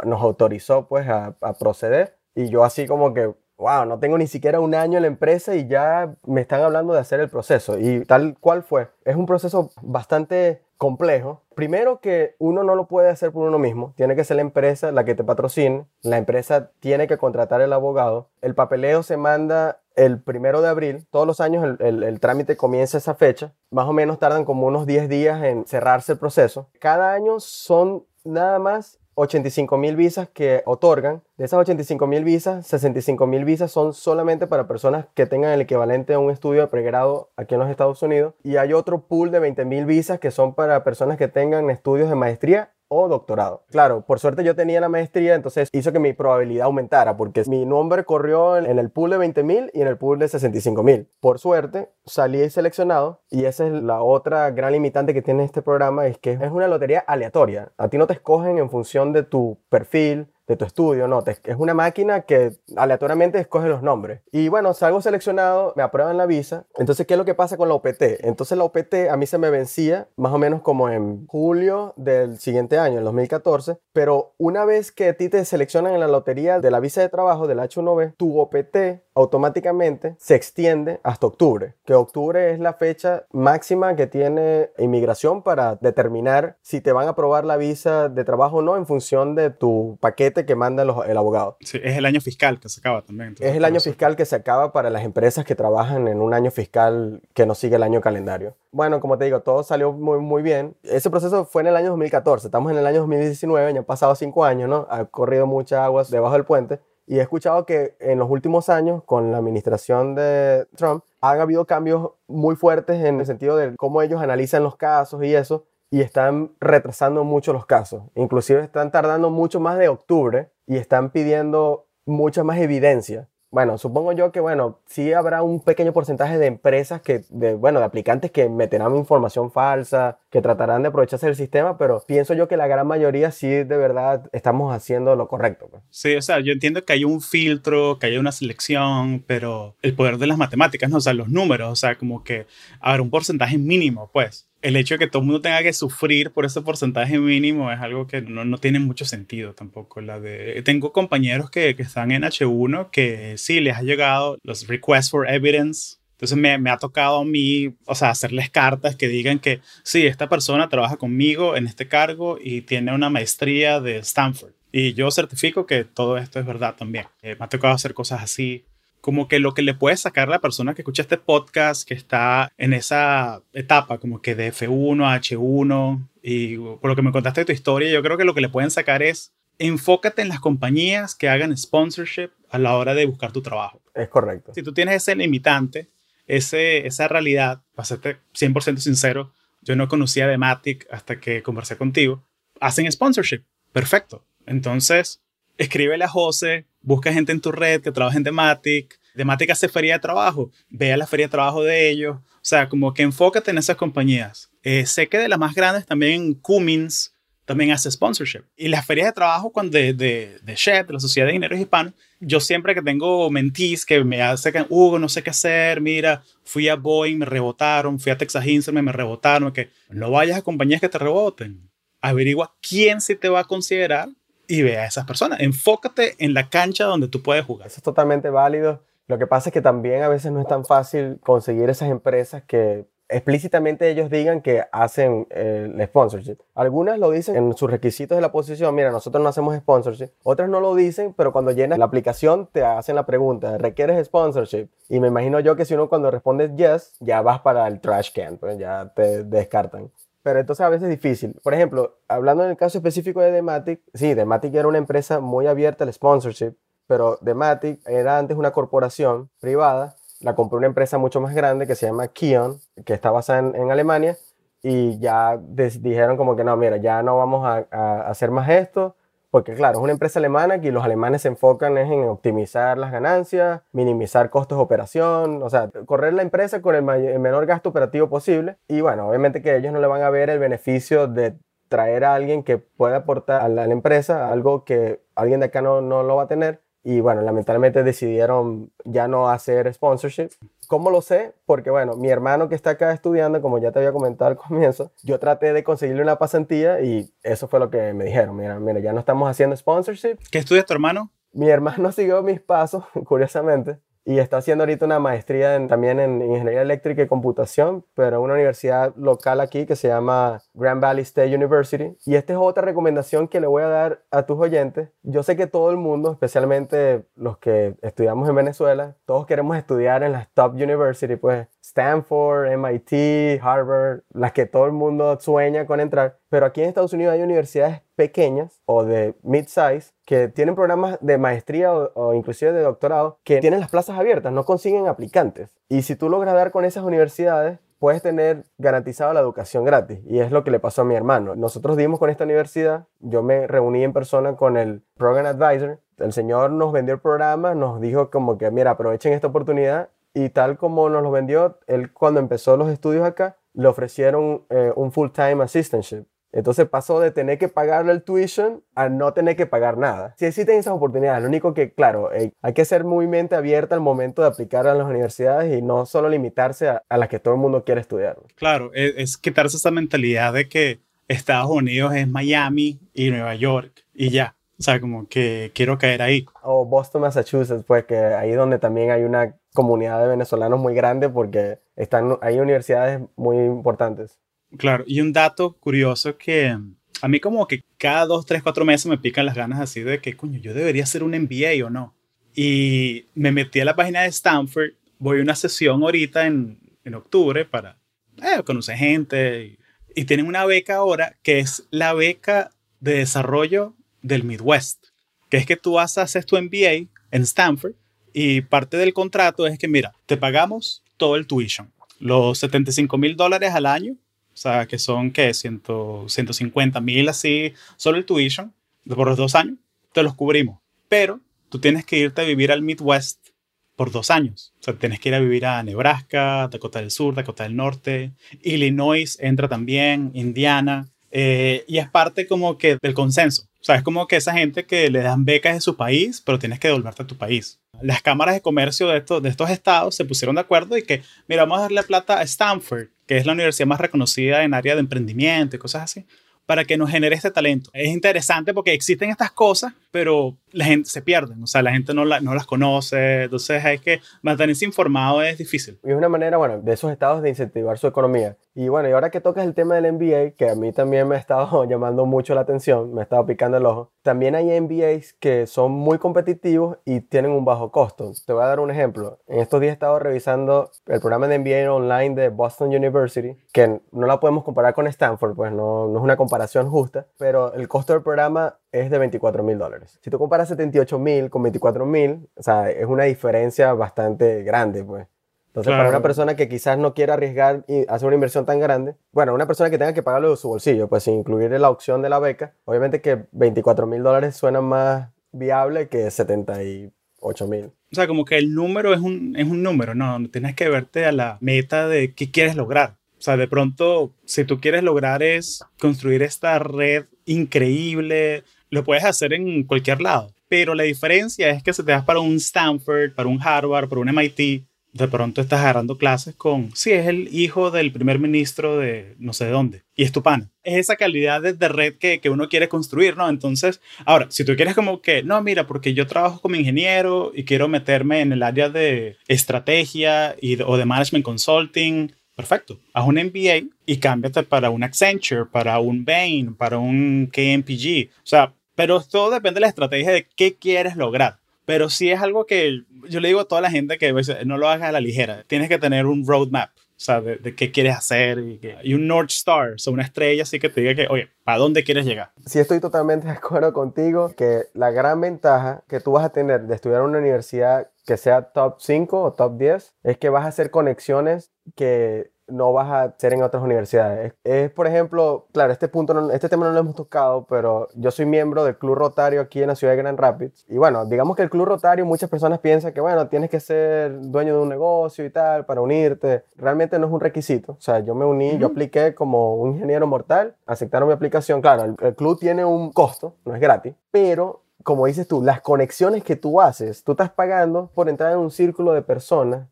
[0.04, 2.16] nos autorizó pues a, a proceder.
[2.34, 3.30] Y yo así como que,
[3.62, 6.92] wow, no tengo ni siquiera un año en la empresa y ya me están hablando
[6.92, 7.78] de hacer el proceso.
[7.78, 8.88] Y tal cual fue.
[9.04, 11.42] Es un proceso bastante complejo.
[11.54, 14.90] Primero que uno no lo puede hacer por uno mismo, tiene que ser la empresa
[14.90, 19.80] la que te patrocine, la empresa tiene que contratar el abogado, el papeleo se manda
[19.94, 23.92] el primero de abril, todos los años el, el, trámite comienza esa fecha, más o
[23.92, 26.68] menos tardan como unos 10 días en cerrarse el proceso.
[26.80, 31.22] Cada año son nada más 85 mil visas que otorgan.
[31.36, 35.60] De esas 85 mil visas, 65 mil visas son solamente para personas que tengan el
[35.60, 38.34] equivalente a un estudio de pregrado aquí en los Estados Unidos.
[38.42, 42.08] Y hay otro pool de 20 mil visas que son para personas que tengan estudios
[42.08, 43.64] de maestría o doctorado.
[43.70, 47.64] Claro, por suerte yo tenía la maestría, entonces hizo que mi probabilidad aumentara, porque mi
[47.64, 51.08] nombre corrió en, el pool de 20.000 y en el pool de 65.000.
[51.20, 56.06] Por suerte, salí seleccionado y esa es la otra gran limitante que tiene este programa,
[56.06, 57.72] es que es una lotería aleatoria.
[57.78, 61.56] A ti no te escogen en función de tu perfil, de tu estudio, no, es
[61.56, 64.20] una máquina que aleatoriamente escoge los nombres.
[64.32, 66.66] Y bueno, salgo seleccionado, me aprueban la visa.
[66.76, 68.02] Entonces, ¿qué es lo que pasa con la OPT?
[68.20, 72.38] Entonces la OPT a mí se me vencía más o menos como en julio del
[72.38, 76.60] siguiente año, en 2014, pero una vez que a ti te seleccionan en la lotería
[76.60, 81.94] de la visa de trabajo del H1B, tu OPT automáticamente se extiende hasta octubre, que
[81.94, 87.44] octubre es la fecha máxima que tiene inmigración para determinar si te van a aprobar
[87.44, 91.56] la visa de trabajo o no en función de tu paquete que manda el abogado.
[91.60, 93.34] Sí, es el año fiscal que se acaba también.
[93.38, 96.50] es el año fiscal que se acaba para las empresas que trabajan en un año
[96.50, 98.56] fiscal que no sigue el año calendario.
[98.72, 100.74] Bueno, como te digo, todo salió muy, muy bien.
[100.82, 104.14] Ese proceso fue en el año 2014, estamos en el año 2019, ya han pasado
[104.14, 104.86] cinco años, ¿no?
[104.90, 106.80] Ha corrido muchas aguas debajo del puente.
[107.06, 111.66] Y he escuchado que en los últimos años, con la administración de Trump, han habido
[111.66, 116.00] cambios muy fuertes en el sentido de cómo ellos analizan los casos y eso, y
[116.00, 118.02] están retrasando mucho los casos.
[118.16, 124.14] Inclusive están tardando mucho más de octubre y están pidiendo mucha más evidencia bueno, supongo
[124.14, 128.30] yo que, bueno, sí habrá un pequeño porcentaje de empresas que, de, bueno, de aplicantes
[128.30, 132.66] que meterán información falsa, que tratarán de aprovecharse del sistema, pero pienso yo que la
[132.66, 135.68] gran mayoría sí de verdad estamos haciendo lo correcto.
[135.70, 135.82] Pues.
[135.90, 139.94] Sí, o sea, yo entiendo que hay un filtro, que hay una selección, pero el
[139.94, 140.96] poder de las matemáticas, ¿no?
[140.96, 142.46] O sea, los números, o sea, como que
[142.80, 146.30] habrá un porcentaje mínimo, pues el hecho de que todo el mundo tenga que sufrir
[146.30, 150.00] por ese porcentaje mínimo es algo que no, no tiene mucho sentido tampoco.
[150.00, 154.68] La de, tengo compañeros que, que, están en H1 que sí les ha llegado los
[154.68, 155.96] requests for evidence.
[156.12, 160.06] Entonces me, me, ha tocado a mí, o sea, hacerles cartas que digan que sí,
[160.06, 164.52] esta persona trabaja conmigo en este cargo y tiene una maestría de Stanford.
[164.70, 167.06] Y yo certifico que todo esto es verdad también.
[167.22, 168.64] Eh, me ha tocado hacer cosas así
[169.02, 171.92] como que lo que le puede sacar a la persona que escucha este podcast, que
[171.92, 177.10] está en esa etapa como que de F1 a H1, y por lo que me
[177.10, 180.28] contaste de tu historia, yo creo que lo que le pueden sacar es enfócate en
[180.28, 183.82] las compañías que hagan sponsorship a la hora de buscar tu trabajo.
[183.92, 184.54] Es correcto.
[184.54, 185.90] Si tú tienes ese limitante,
[186.28, 191.76] ese, esa realidad, para serte 100% sincero, yo no conocía de Matic hasta que conversé
[191.76, 192.24] contigo,
[192.60, 193.42] hacen sponsorship.
[193.72, 194.24] Perfecto.
[194.46, 195.22] Entonces,
[195.58, 198.98] escríbele a José, busca gente en tu red que trabaje en Dematic.
[199.14, 202.16] Dematic hace feria de trabajo, ve a la feria de trabajo de ellos.
[202.16, 204.50] O sea, como que enfócate en esas compañías.
[204.62, 207.12] Eh, sé que de las más grandes también Cummins
[207.44, 208.44] también hace sponsorship.
[208.56, 211.58] Y las ferias de trabajo cuando de, de, de SHEP, de la Sociedad de Ingenieros
[211.58, 216.22] Hispanos, yo siempre que tengo mentís que me hacen, Hugo, no sé qué hacer, mira,
[216.44, 220.42] fui a Boeing, me rebotaron, fui a Texas Instruments, me rebotaron, que no vayas a
[220.42, 221.68] compañías que te reboten.
[222.00, 224.08] Averigua quién sí te va a considerar
[224.46, 225.40] y ve a esas personas.
[225.40, 227.66] Enfócate en la cancha donde tú puedes jugar.
[227.68, 228.82] Eso es totalmente válido.
[229.06, 232.42] Lo que pasa es que también a veces no es tan fácil conseguir esas empresas
[232.44, 236.38] que explícitamente ellos digan que hacen el sponsorship.
[236.54, 240.10] Algunas lo dicen en sus requisitos de la posición, mira, nosotros no hacemos sponsorship.
[240.22, 244.68] Otras no lo dicen, pero cuando llenas la aplicación te hacen la pregunta, ¿requieres sponsorship?
[244.88, 248.12] Y me imagino yo que si uno cuando responde yes, ya vas para el trash
[248.14, 249.90] can, pues ya te descartan.
[250.22, 251.34] Pero entonces a veces es difícil.
[251.42, 255.46] Por ejemplo, hablando en el caso específico de Dematic, sí, Dematic era una empresa muy
[255.46, 256.54] abierta al sponsorship,
[256.86, 261.74] pero Dematic era antes una corporación privada, la compró una empresa mucho más grande que
[261.74, 264.16] se llama Kion, que está basada en, Alemania,
[264.62, 268.94] y ya dijeron como que no, mira, ya no vamos a, a hacer más esto,
[269.32, 273.62] porque claro, es una empresa alemana y los alemanes se enfocan en optimizar las ganancias,
[273.72, 278.58] minimizar costos de operación, o sea, correr la empresa con el, menor gasto operativo posible.
[278.68, 282.14] Y bueno, obviamente que ellos no le van a ver el beneficio de traer a
[282.14, 286.16] alguien que pueda aportar a la, empresa algo que alguien de acá no, no lo
[286.16, 286.60] va a tener.
[286.84, 290.30] Y bueno, lamentablemente decidieron ya no hacer sponsorship.
[290.66, 291.34] ¿Cómo lo sé?
[291.46, 294.92] Porque bueno, mi hermano que está acá estudiando, como ya te había comentado al comienzo,
[295.02, 298.36] yo traté de conseguirle una pasantía y eso fue lo que me dijeron.
[298.36, 300.18] Mira, mira, ya no estamos haciendo sponsorship.
[300.30, 301.10] ¿Qué estudia tu hermano?
[301.32, 306.62] Mi hermano siguió mis pasos, curiosamente y está haciendo ahorita una maestría también en ingeniería
[306.62, 311.34] eléctrica y computación, pero en una universidad local aquí que se llama Grand Valley State
[311.34, 311.96] University.
[312.04, 314.88] Y esta es otra recomendación que le voy a dar a tus oyentes.
[315.02, 320.02] Yo sé que todo el mundo, especialmente los que estudiamos en Venezuela, todos queremos estudiar
[320.02, 325.80] en las top university, pues Stanford, MIT, Harvard, las que todo el mundo sueña con
[325.80, 326.18] entrar.
[326.28, 331.16] Pero aquí en Estados Unidos hay universidades pequeñas o de mid-size que tienen programas de
[331.16, 335.50] maestría o, inclusive de doctorado que tienen las plazas abiertas, no consiguen aplicantes.
[335.68, 340.00] Y si tú logras dar con esas universidades, puedes tener garantizado la educación gratis.
[340.04, 341.34] Y es lo que le pasó a mi hermano.
[341.36, 345.80] Nosotros dimos con esta universidad, yo me reuní en persona con el Program Advisor.
[345.96, 349.88] El señor nos vendió el programa, nos dijo como que, mira, aprovechen esta oportunidad.
[350.14, 354.72] Y tal como nos lo vendió, él cuando empezó los estudios acá, le ofrecieron eh,
[354.76, 356.04] un full-time assistantship.
[356.32, 360.14] Entonces pasó de tener que pagarle el tuition a no tener que pagar nada.
[360.16, 363.82] Si existen esas oportunidades, lo único que, claro, hay que ser muy mente abierta al
[363.82, 367.40] momento de aplicar a las universidades y no solo limitarse a, las que todo el
[367.40, 368.16] mundo quiere estudiar.
[368.34, 373.84] Claro, es, es, quitarse esa mentalidad de que Estados Unidos es Miami y Nueva York
[373.92, 374.34] y ya.
[374.58, 376.24] O sea, como que quiero caer ahí.
[376.42, 381.08] O Boston, Massachusetts, pues que ahí donde también hay una comunidad de venezolanos muy grande
[381.08, 384.18] porque están, hay universidades muy importantes.
[384.56, 386.56] Claro, y un dato curioso que
[387.00, 390.00] a mí como que cada dos, tres, cuatro meses me pican las ganas así de
[390.00, 391.94] que, coño, yo debería hacer un MBA o no.
[392.34, 396.94] Y me metí a la página de Stanford, voy a una sesión ahorita en, en
[396.94, 397.78] octubre para
[398.18, 399.44] eh, conocer gente.
[399.44, 399.58] Y,
[399.94, 402.50] y tienen una beca ahora que es la beca
[402.80, 404.86] de desarrollo del Midwest,
[405.28, 407.74] que es que tú hacer tu MBA en Stanford
[408.12, 413.16] y parte del contrato es que, mira, te pagamos todo el tuition, los 75 mil
[413.16, 413.96] dólares al año
[414.32, 415.34] o sea, que son, ¿qué?
[415.34, 415.62] 100,
[416.06, 418.52] 150 mil así, solo el tuition,
[418.88, 419.58] por los dos años,
[419.92, 420.58] te los cubrimos.
[420.88, 423.28] Pero tú tienes que irte a vivir al Midwest
[423.76, 424.54] por dos años.
[424.60, 428.12] O sea, tienes que ir a vivir a Nebraska, Dakota del Sur, Dakota del Norte,
[428.42, 433.48] Illinois entra también, Indiana, eh, y es parte como que del consenso.
[433.62, 436.36] O sea, es como que esa gente que le dan becas de su país, pero
[436.36, 437.60] tienes que devolverte a tu país.
[437.80, 441.02] Las cámaras de comercio de estos, de estos estados se pusieron de acuerdo y que,
[441.28, 444.74] mira, vamos a darle plata a Stanford, que es la universidad más reconocida en área
[444.74, 446.04] de emprendimiento y cosas así,
[446.44, 447.70] para que nos genere este talento.
[447.72, 451.94] Es interesante porque existen estas cosas, pero la gente se pierde, o sea, la gente
[451.94, 455.78] no, no las conoce, entonces hay que mantenerse informado es difícil.
[455.84, 458.36] Y es una manera, bueno, de esos estados de incentivar su economía.
[458.54, 461.16] Y bueno, y ahora que tocas el tema del MBA, que a mí también me
[461.16, 465.14] ha estado llamando mucho la atención, me ha estado picando el ojo, también hay MBAs
[465.14, 468.12] que son muy competitivos y tienen un bajo costo.
[468.26, 469.20] Te voy a dar un ejemplo.
[469.26, 473.80] En estos días he estado revisando el programa de MBA online de Boston University, que
[473.90, 477.68] no la podemos comparar con Stanford, pues no, no es una comparación justa, pero el
[477.68, 479.98] costo del programa es de 24 mil dólares.
[480.02, 484.82] Si tú comparas 78 mil con 24 mil, o sea, es una diferencia bastante grande,
[484.82, 485.06] pues.
[485.48, 488.94] Entonces, para una persona que quizás no quiera arriesgar y hacer una inversión tan grande,
[489.12, 492.00] bueno, una persona que tenga que pagarlo de su bolsillo, pues sin incluir la opción
[492.00, 497.66] de la beca, obviamente que 24 mil dólares suena más viable que 78 mil.
[497.66, 501.04] O sea, como que el número es un, es un número, no, tienes que verte
[501.04, 502.96] a la meta de qué quieres lograr.
[503.18, 508.42] O sea, de pronto, si tú quieres lograr es construir esta red increíble,
[508.72, 510.34] lo puedes hacer en cualquier lado.
[510.48, 514.00] Pero la diferencia es que si te das para un Stanford, para un Harvard, para
[514.00, 518.78] un MIT, de pronto estás agarrando clases con, sí, es el hijo del primer ministro
[518.78, 520.50] de no sé dónde, y es tu pana.
[520.62, 523.28] Es esa calidad de, red que, que, uno quiere construir, ¿no?
[523.28, 527.44] Entonces, ahora, si tú quieres como que, no, mira, porque yo trabajo como ingeniero y
[527.44, 533.16] quiero meterme en el área de estrategia y, o de management consulting, perfecto, haz un
[533.16, 538.10] MBA y cámbiate para un Accenture, para un Bain, para un KMPG.
[538.18, 541.38] O sea, pero todo depende de la estrategia de qué quieres lograr.
[541.64, 544.58] Pero sí es algo que yo le digo a toda la gente que pues, no
[544.58, 545.44] lo hagas a la ligera.
[545.46, 549.30] Tienes que tener un roadmap, o sea, de, qué quieres hacer y, y, un North
[549.30, 552.30] Star, o sea, una estrella así que te diga que, oye, ¿para dónde quieres llegar?
[552.46, 556.62] Sí, estoy totalmente de acuerdo contigo que la gran ventaja que tú vas a tener
[556.62, 560.44] de estudiar en una universidad que sea top 5 o top 10 es que vas
[560.44, 564.34] a hacer conexiones que no vas a ser en otras universidades.
[564.44, 568.26] Es, por ejemplo, claro, este punto, este tema no lo hemos tocado, pero yo soy
[568.26, 570.64] miembro del Club Rotario aquí en la ciudad de Grand Rapids.
[570.68, 574.20] Y bueno, digamos que el Club Rotario, muchas personas piensan que, bueno, tienes que ser
[574.20, 576.44] dueño de un negocio y tal para unirte.
[576.56, 577.72] Realmente no es un requisito.
[577.72, 581.60] O sea, yo me uní, yo apliqué como un ingeniero mortal, aceptaron mi aplicación.
[581.60, 585.60] Claro, el, el club tiene un costo, no es gratis, pero como dices tú, las
[585.60, 589.68] conexiones que tú haces, tú estás pagando por entrar en un círculo de personas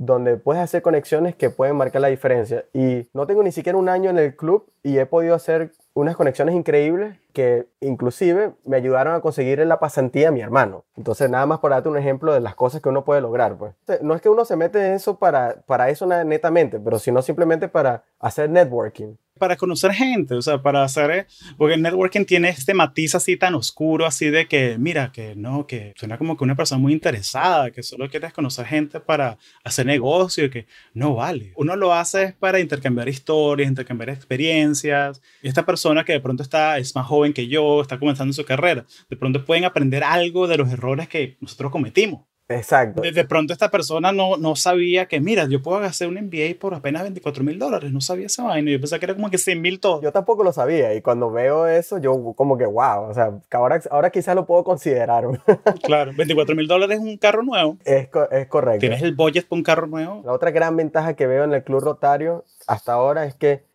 [0.00, 2.64] donde puedes hacer conexiones que pueden marcar la diferencia.
[2.72, 6.16] Y no tengo ni siquiera un año en el club y he podido hacer unas
[6.16, 10.84] conexiones increíbles que inclusive me ayudaron a conseguir la pasantía a mi hermano.
[10.96, 13.56] Entonces, nada más por darte un ejemplo de las cosas que uno puede lograr.
[13.56, 13.74] Pues.
[14.02, 17.68] No es que uno se mete en eso para, para eso netamente, pero sino simplemente
[17.68, 21.26] para hacer networking para conocer gente, o sea, para hacer, eh,
[21.56, 25.66] porque el networking tiene este matiz así tan oscuro, así de que, mira, que no,
[25.66, 29.86] que suena como que una persona muy interesada, que solo quieres conocer gente para hacer
[29.86, 31.52] negocio, que no vale.
[31.56, 35.22] Uno lo hace para intercambiar historias, intercambiar experiencias.
[35.42, 38.44] Y esta persona que de pronto está, es más joven que yo, está comenzando su
[38.44, 42.22] carrera, de pronto pueden aprender algo de los errores que nosotros cometimos.
[42.50, 43.02] Exacto.
[43.02, 46.74] De, pronto esta persona no, no sabía que, mira, yo puedo hacer un MBA por
[46.74, 47.92] apenas 24 mil dólares.
[47.92, 48.72] No sabía esa vaina.
[48.72, 50.02] Yo pensaba que era como que 100 mil todo.
[50.02, 50.92] Yo tampoco lo sabía.
[50.94, 53.08] Y cuando veo eso, yo como que, wow.
[53.08, 55.24] O sea, ahora, ahora quizás lo puedo considerar.
[55.84, 57.78] claro, 24 mil dólares es un carro nuevo.
[57.84, 58.80] Es, es correcto.
[58.80, 60.22] Tienes el budget para un carro nuevo.
[60.24, 63.69] La otra gran ventaja que veo en el Club Rotario hasta ahora es que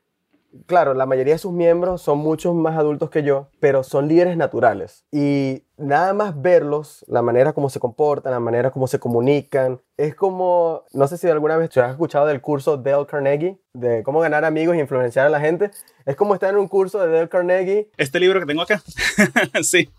[0.65, 4.37] claro, la mayoría de sus miembros son muchos más adultos que yo, pero son líderes
[4.37, 5.05] naturales.
[5.11, 10.15] Y nada más verlos, la manera como se comportan, la manera como se comunican, es
[10.15, 14.19] como, no sé si alguna vez te has escuchado del curso Dale Carnegie, de cómo
[14.19, 15.71] ganar amigos e influenciar a la gente.
[16.05, 17.89] Es como estar en un curso de Dale Carnegie.
[17.97, 18.79] Este libro que tengo acá.
[19.63, 19.89] sí.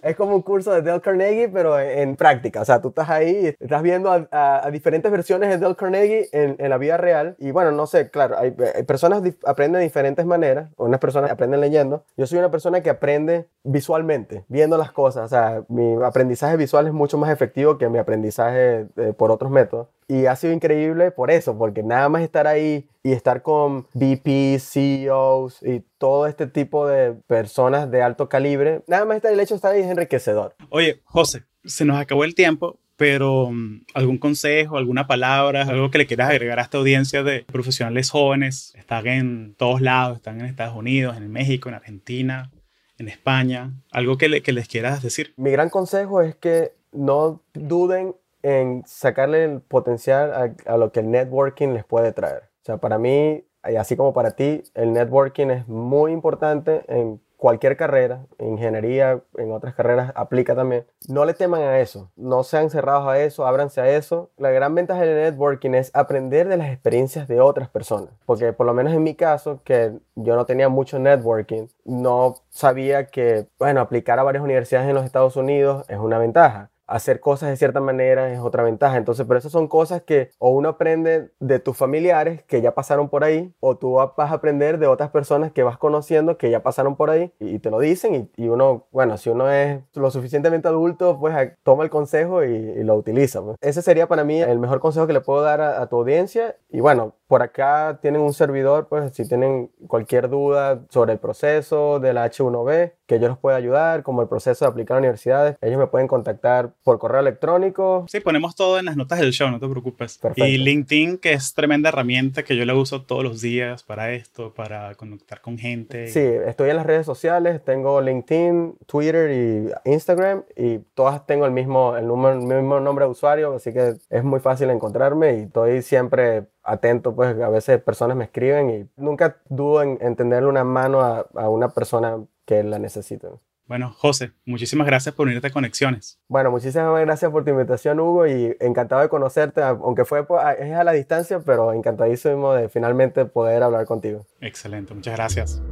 [0.00, 2.60] Es como un curso de Dale Carnegie, pero en, práctica.
[2.60, 6.78] O sea, tú estás ahí, estás viendo a, diferentes versiones de Dale Carnegie en, la
[6.78, 7.34] vida real.
[7.40, 8.52] Y bueno, no sé, claro, hay,
[8.86, 10.70] personas aprenden de diferentes maneras.
[10.76, 12.04] Unas personas aprenden leyendo.
[12.16, 15.24] Yo soy una persona que aprende visualmente, viendo las cosas.
[15.24, 19.50] O sea, mi aprendizaje visual es mucho más efectivo que mi aprendizaje eh, por otros
[19.50, 19.88] métodos.
[20.08, 24.70] Y ha sido increíble por eso, porque nada más estar ahí y estar con VPs,
[24.70, 29.54] CEOs y todo este tipo de personas de alto calibre, nada más estar el hecho
[29.54, 30.54] de estar ahí es enriquecedor.
[30.68, 35.98] Oye, José, se nos acabó el tiempo, pero mm, algún consejo, alguna palabra, algo que
[35.98, 40.46] le quieras agregar a esta audiencia de profesionales jóvenes, están en todos lados, están en
[40.46, 42.52] Estados Unidos, en México, en Argentina,
[42.98, 45.34] en España, algo que, que les quieras decir.
[45.36, 48.14] Mi gran consejo es que no duden
[48.46, 52.44] en sacarle el potencial a, lo que el networking les puede traer.
[52.62, 57.76] O sea, para mí, así como para ti, el networking es muy importante en cualquier
[57.76, 60.86] carrera, ingeniería, en otras carreras aplica también.
[61.08, 64.30] No le teman a eso, no sean cerrados a eso, ábranse a eso.
[64.36, 68.66] La gran ventaja del networking es aprender de las experiencias de otras personas, porque por
[68.66, 73.80] lo menos en mi caso, que yo no tenía mucho networking, no sabía que, bueno,
[73.80, 77.80] aplicar a varias universidades en los Estados Unidos es una ventaja hacer cosas de cierta
[77.80, 78.96] manera es otra ventaja.
[78.96, 83.08] Entonces, pero esas son cosas que o uno aprende de tus familiares que ya pasaron
[83.08, 86.62] por ahí, o tú vas a aprender de otras personas que vas conociendo que ya
[86.62, 90.68] pasaron por ahí y, te lo dicen y, uno, bueno, si uno es lo suficientemente
[90.68, 93.42] adulto, pues toma el consejo y, lo utiliza.
[93.42, 93.56] Pues.
[93.60, 96.56] Ese sería para mí el mejor consejo que le puedo dar a tu audiencia.
[96.68, 101.98] Y bueno, por acá tienen un servidor, pues si tienen cualquier duda sobre el proceso
[101.98, 105.56] de la H1B, que yo los pueda ayudar, como el proceso de aplicar a universidades,
[105.60, 108.04] ellos me pueden contactar por correo electrónico.
[108.08, 110.20] Sí, ponemos todo en las notas del show, no te preocupes.
[110.36, 114.52] Y LinkedIn, que es tremenda herramienta que yo la uso todos los días para esto,
[114.54, 116.08] para conectar con gente.
[116.08, 121.52] Sí, estoy en las redes sociales, tengo LinkedIn, Twitter y Instagram y todas tengo el
[121.52, 125.42] mismo, el, número, el mismo nombre de usuario, así que es muy fácil encontrarme y
[125.42, 130.48] estoy siempre atento, pues a veces personas me escriben y nunca dudo en, en tenderle
[130.48, 133.28] una mano a, a una persona que la necesite.
[133.66, 136.20] Bueno, José, muchísimas gracias por unirte a Conexiones.
[136.28, 140.24] Bueno, muchísimas gracias por tu invitación, Hugo, y encantado de conocerte, aunque fue
[140.60, 144.24] es a la distancia, pero encantadísimo de finalmente poder hablar contigo.
[144.40, 145.62] Excelente, muchas gracias.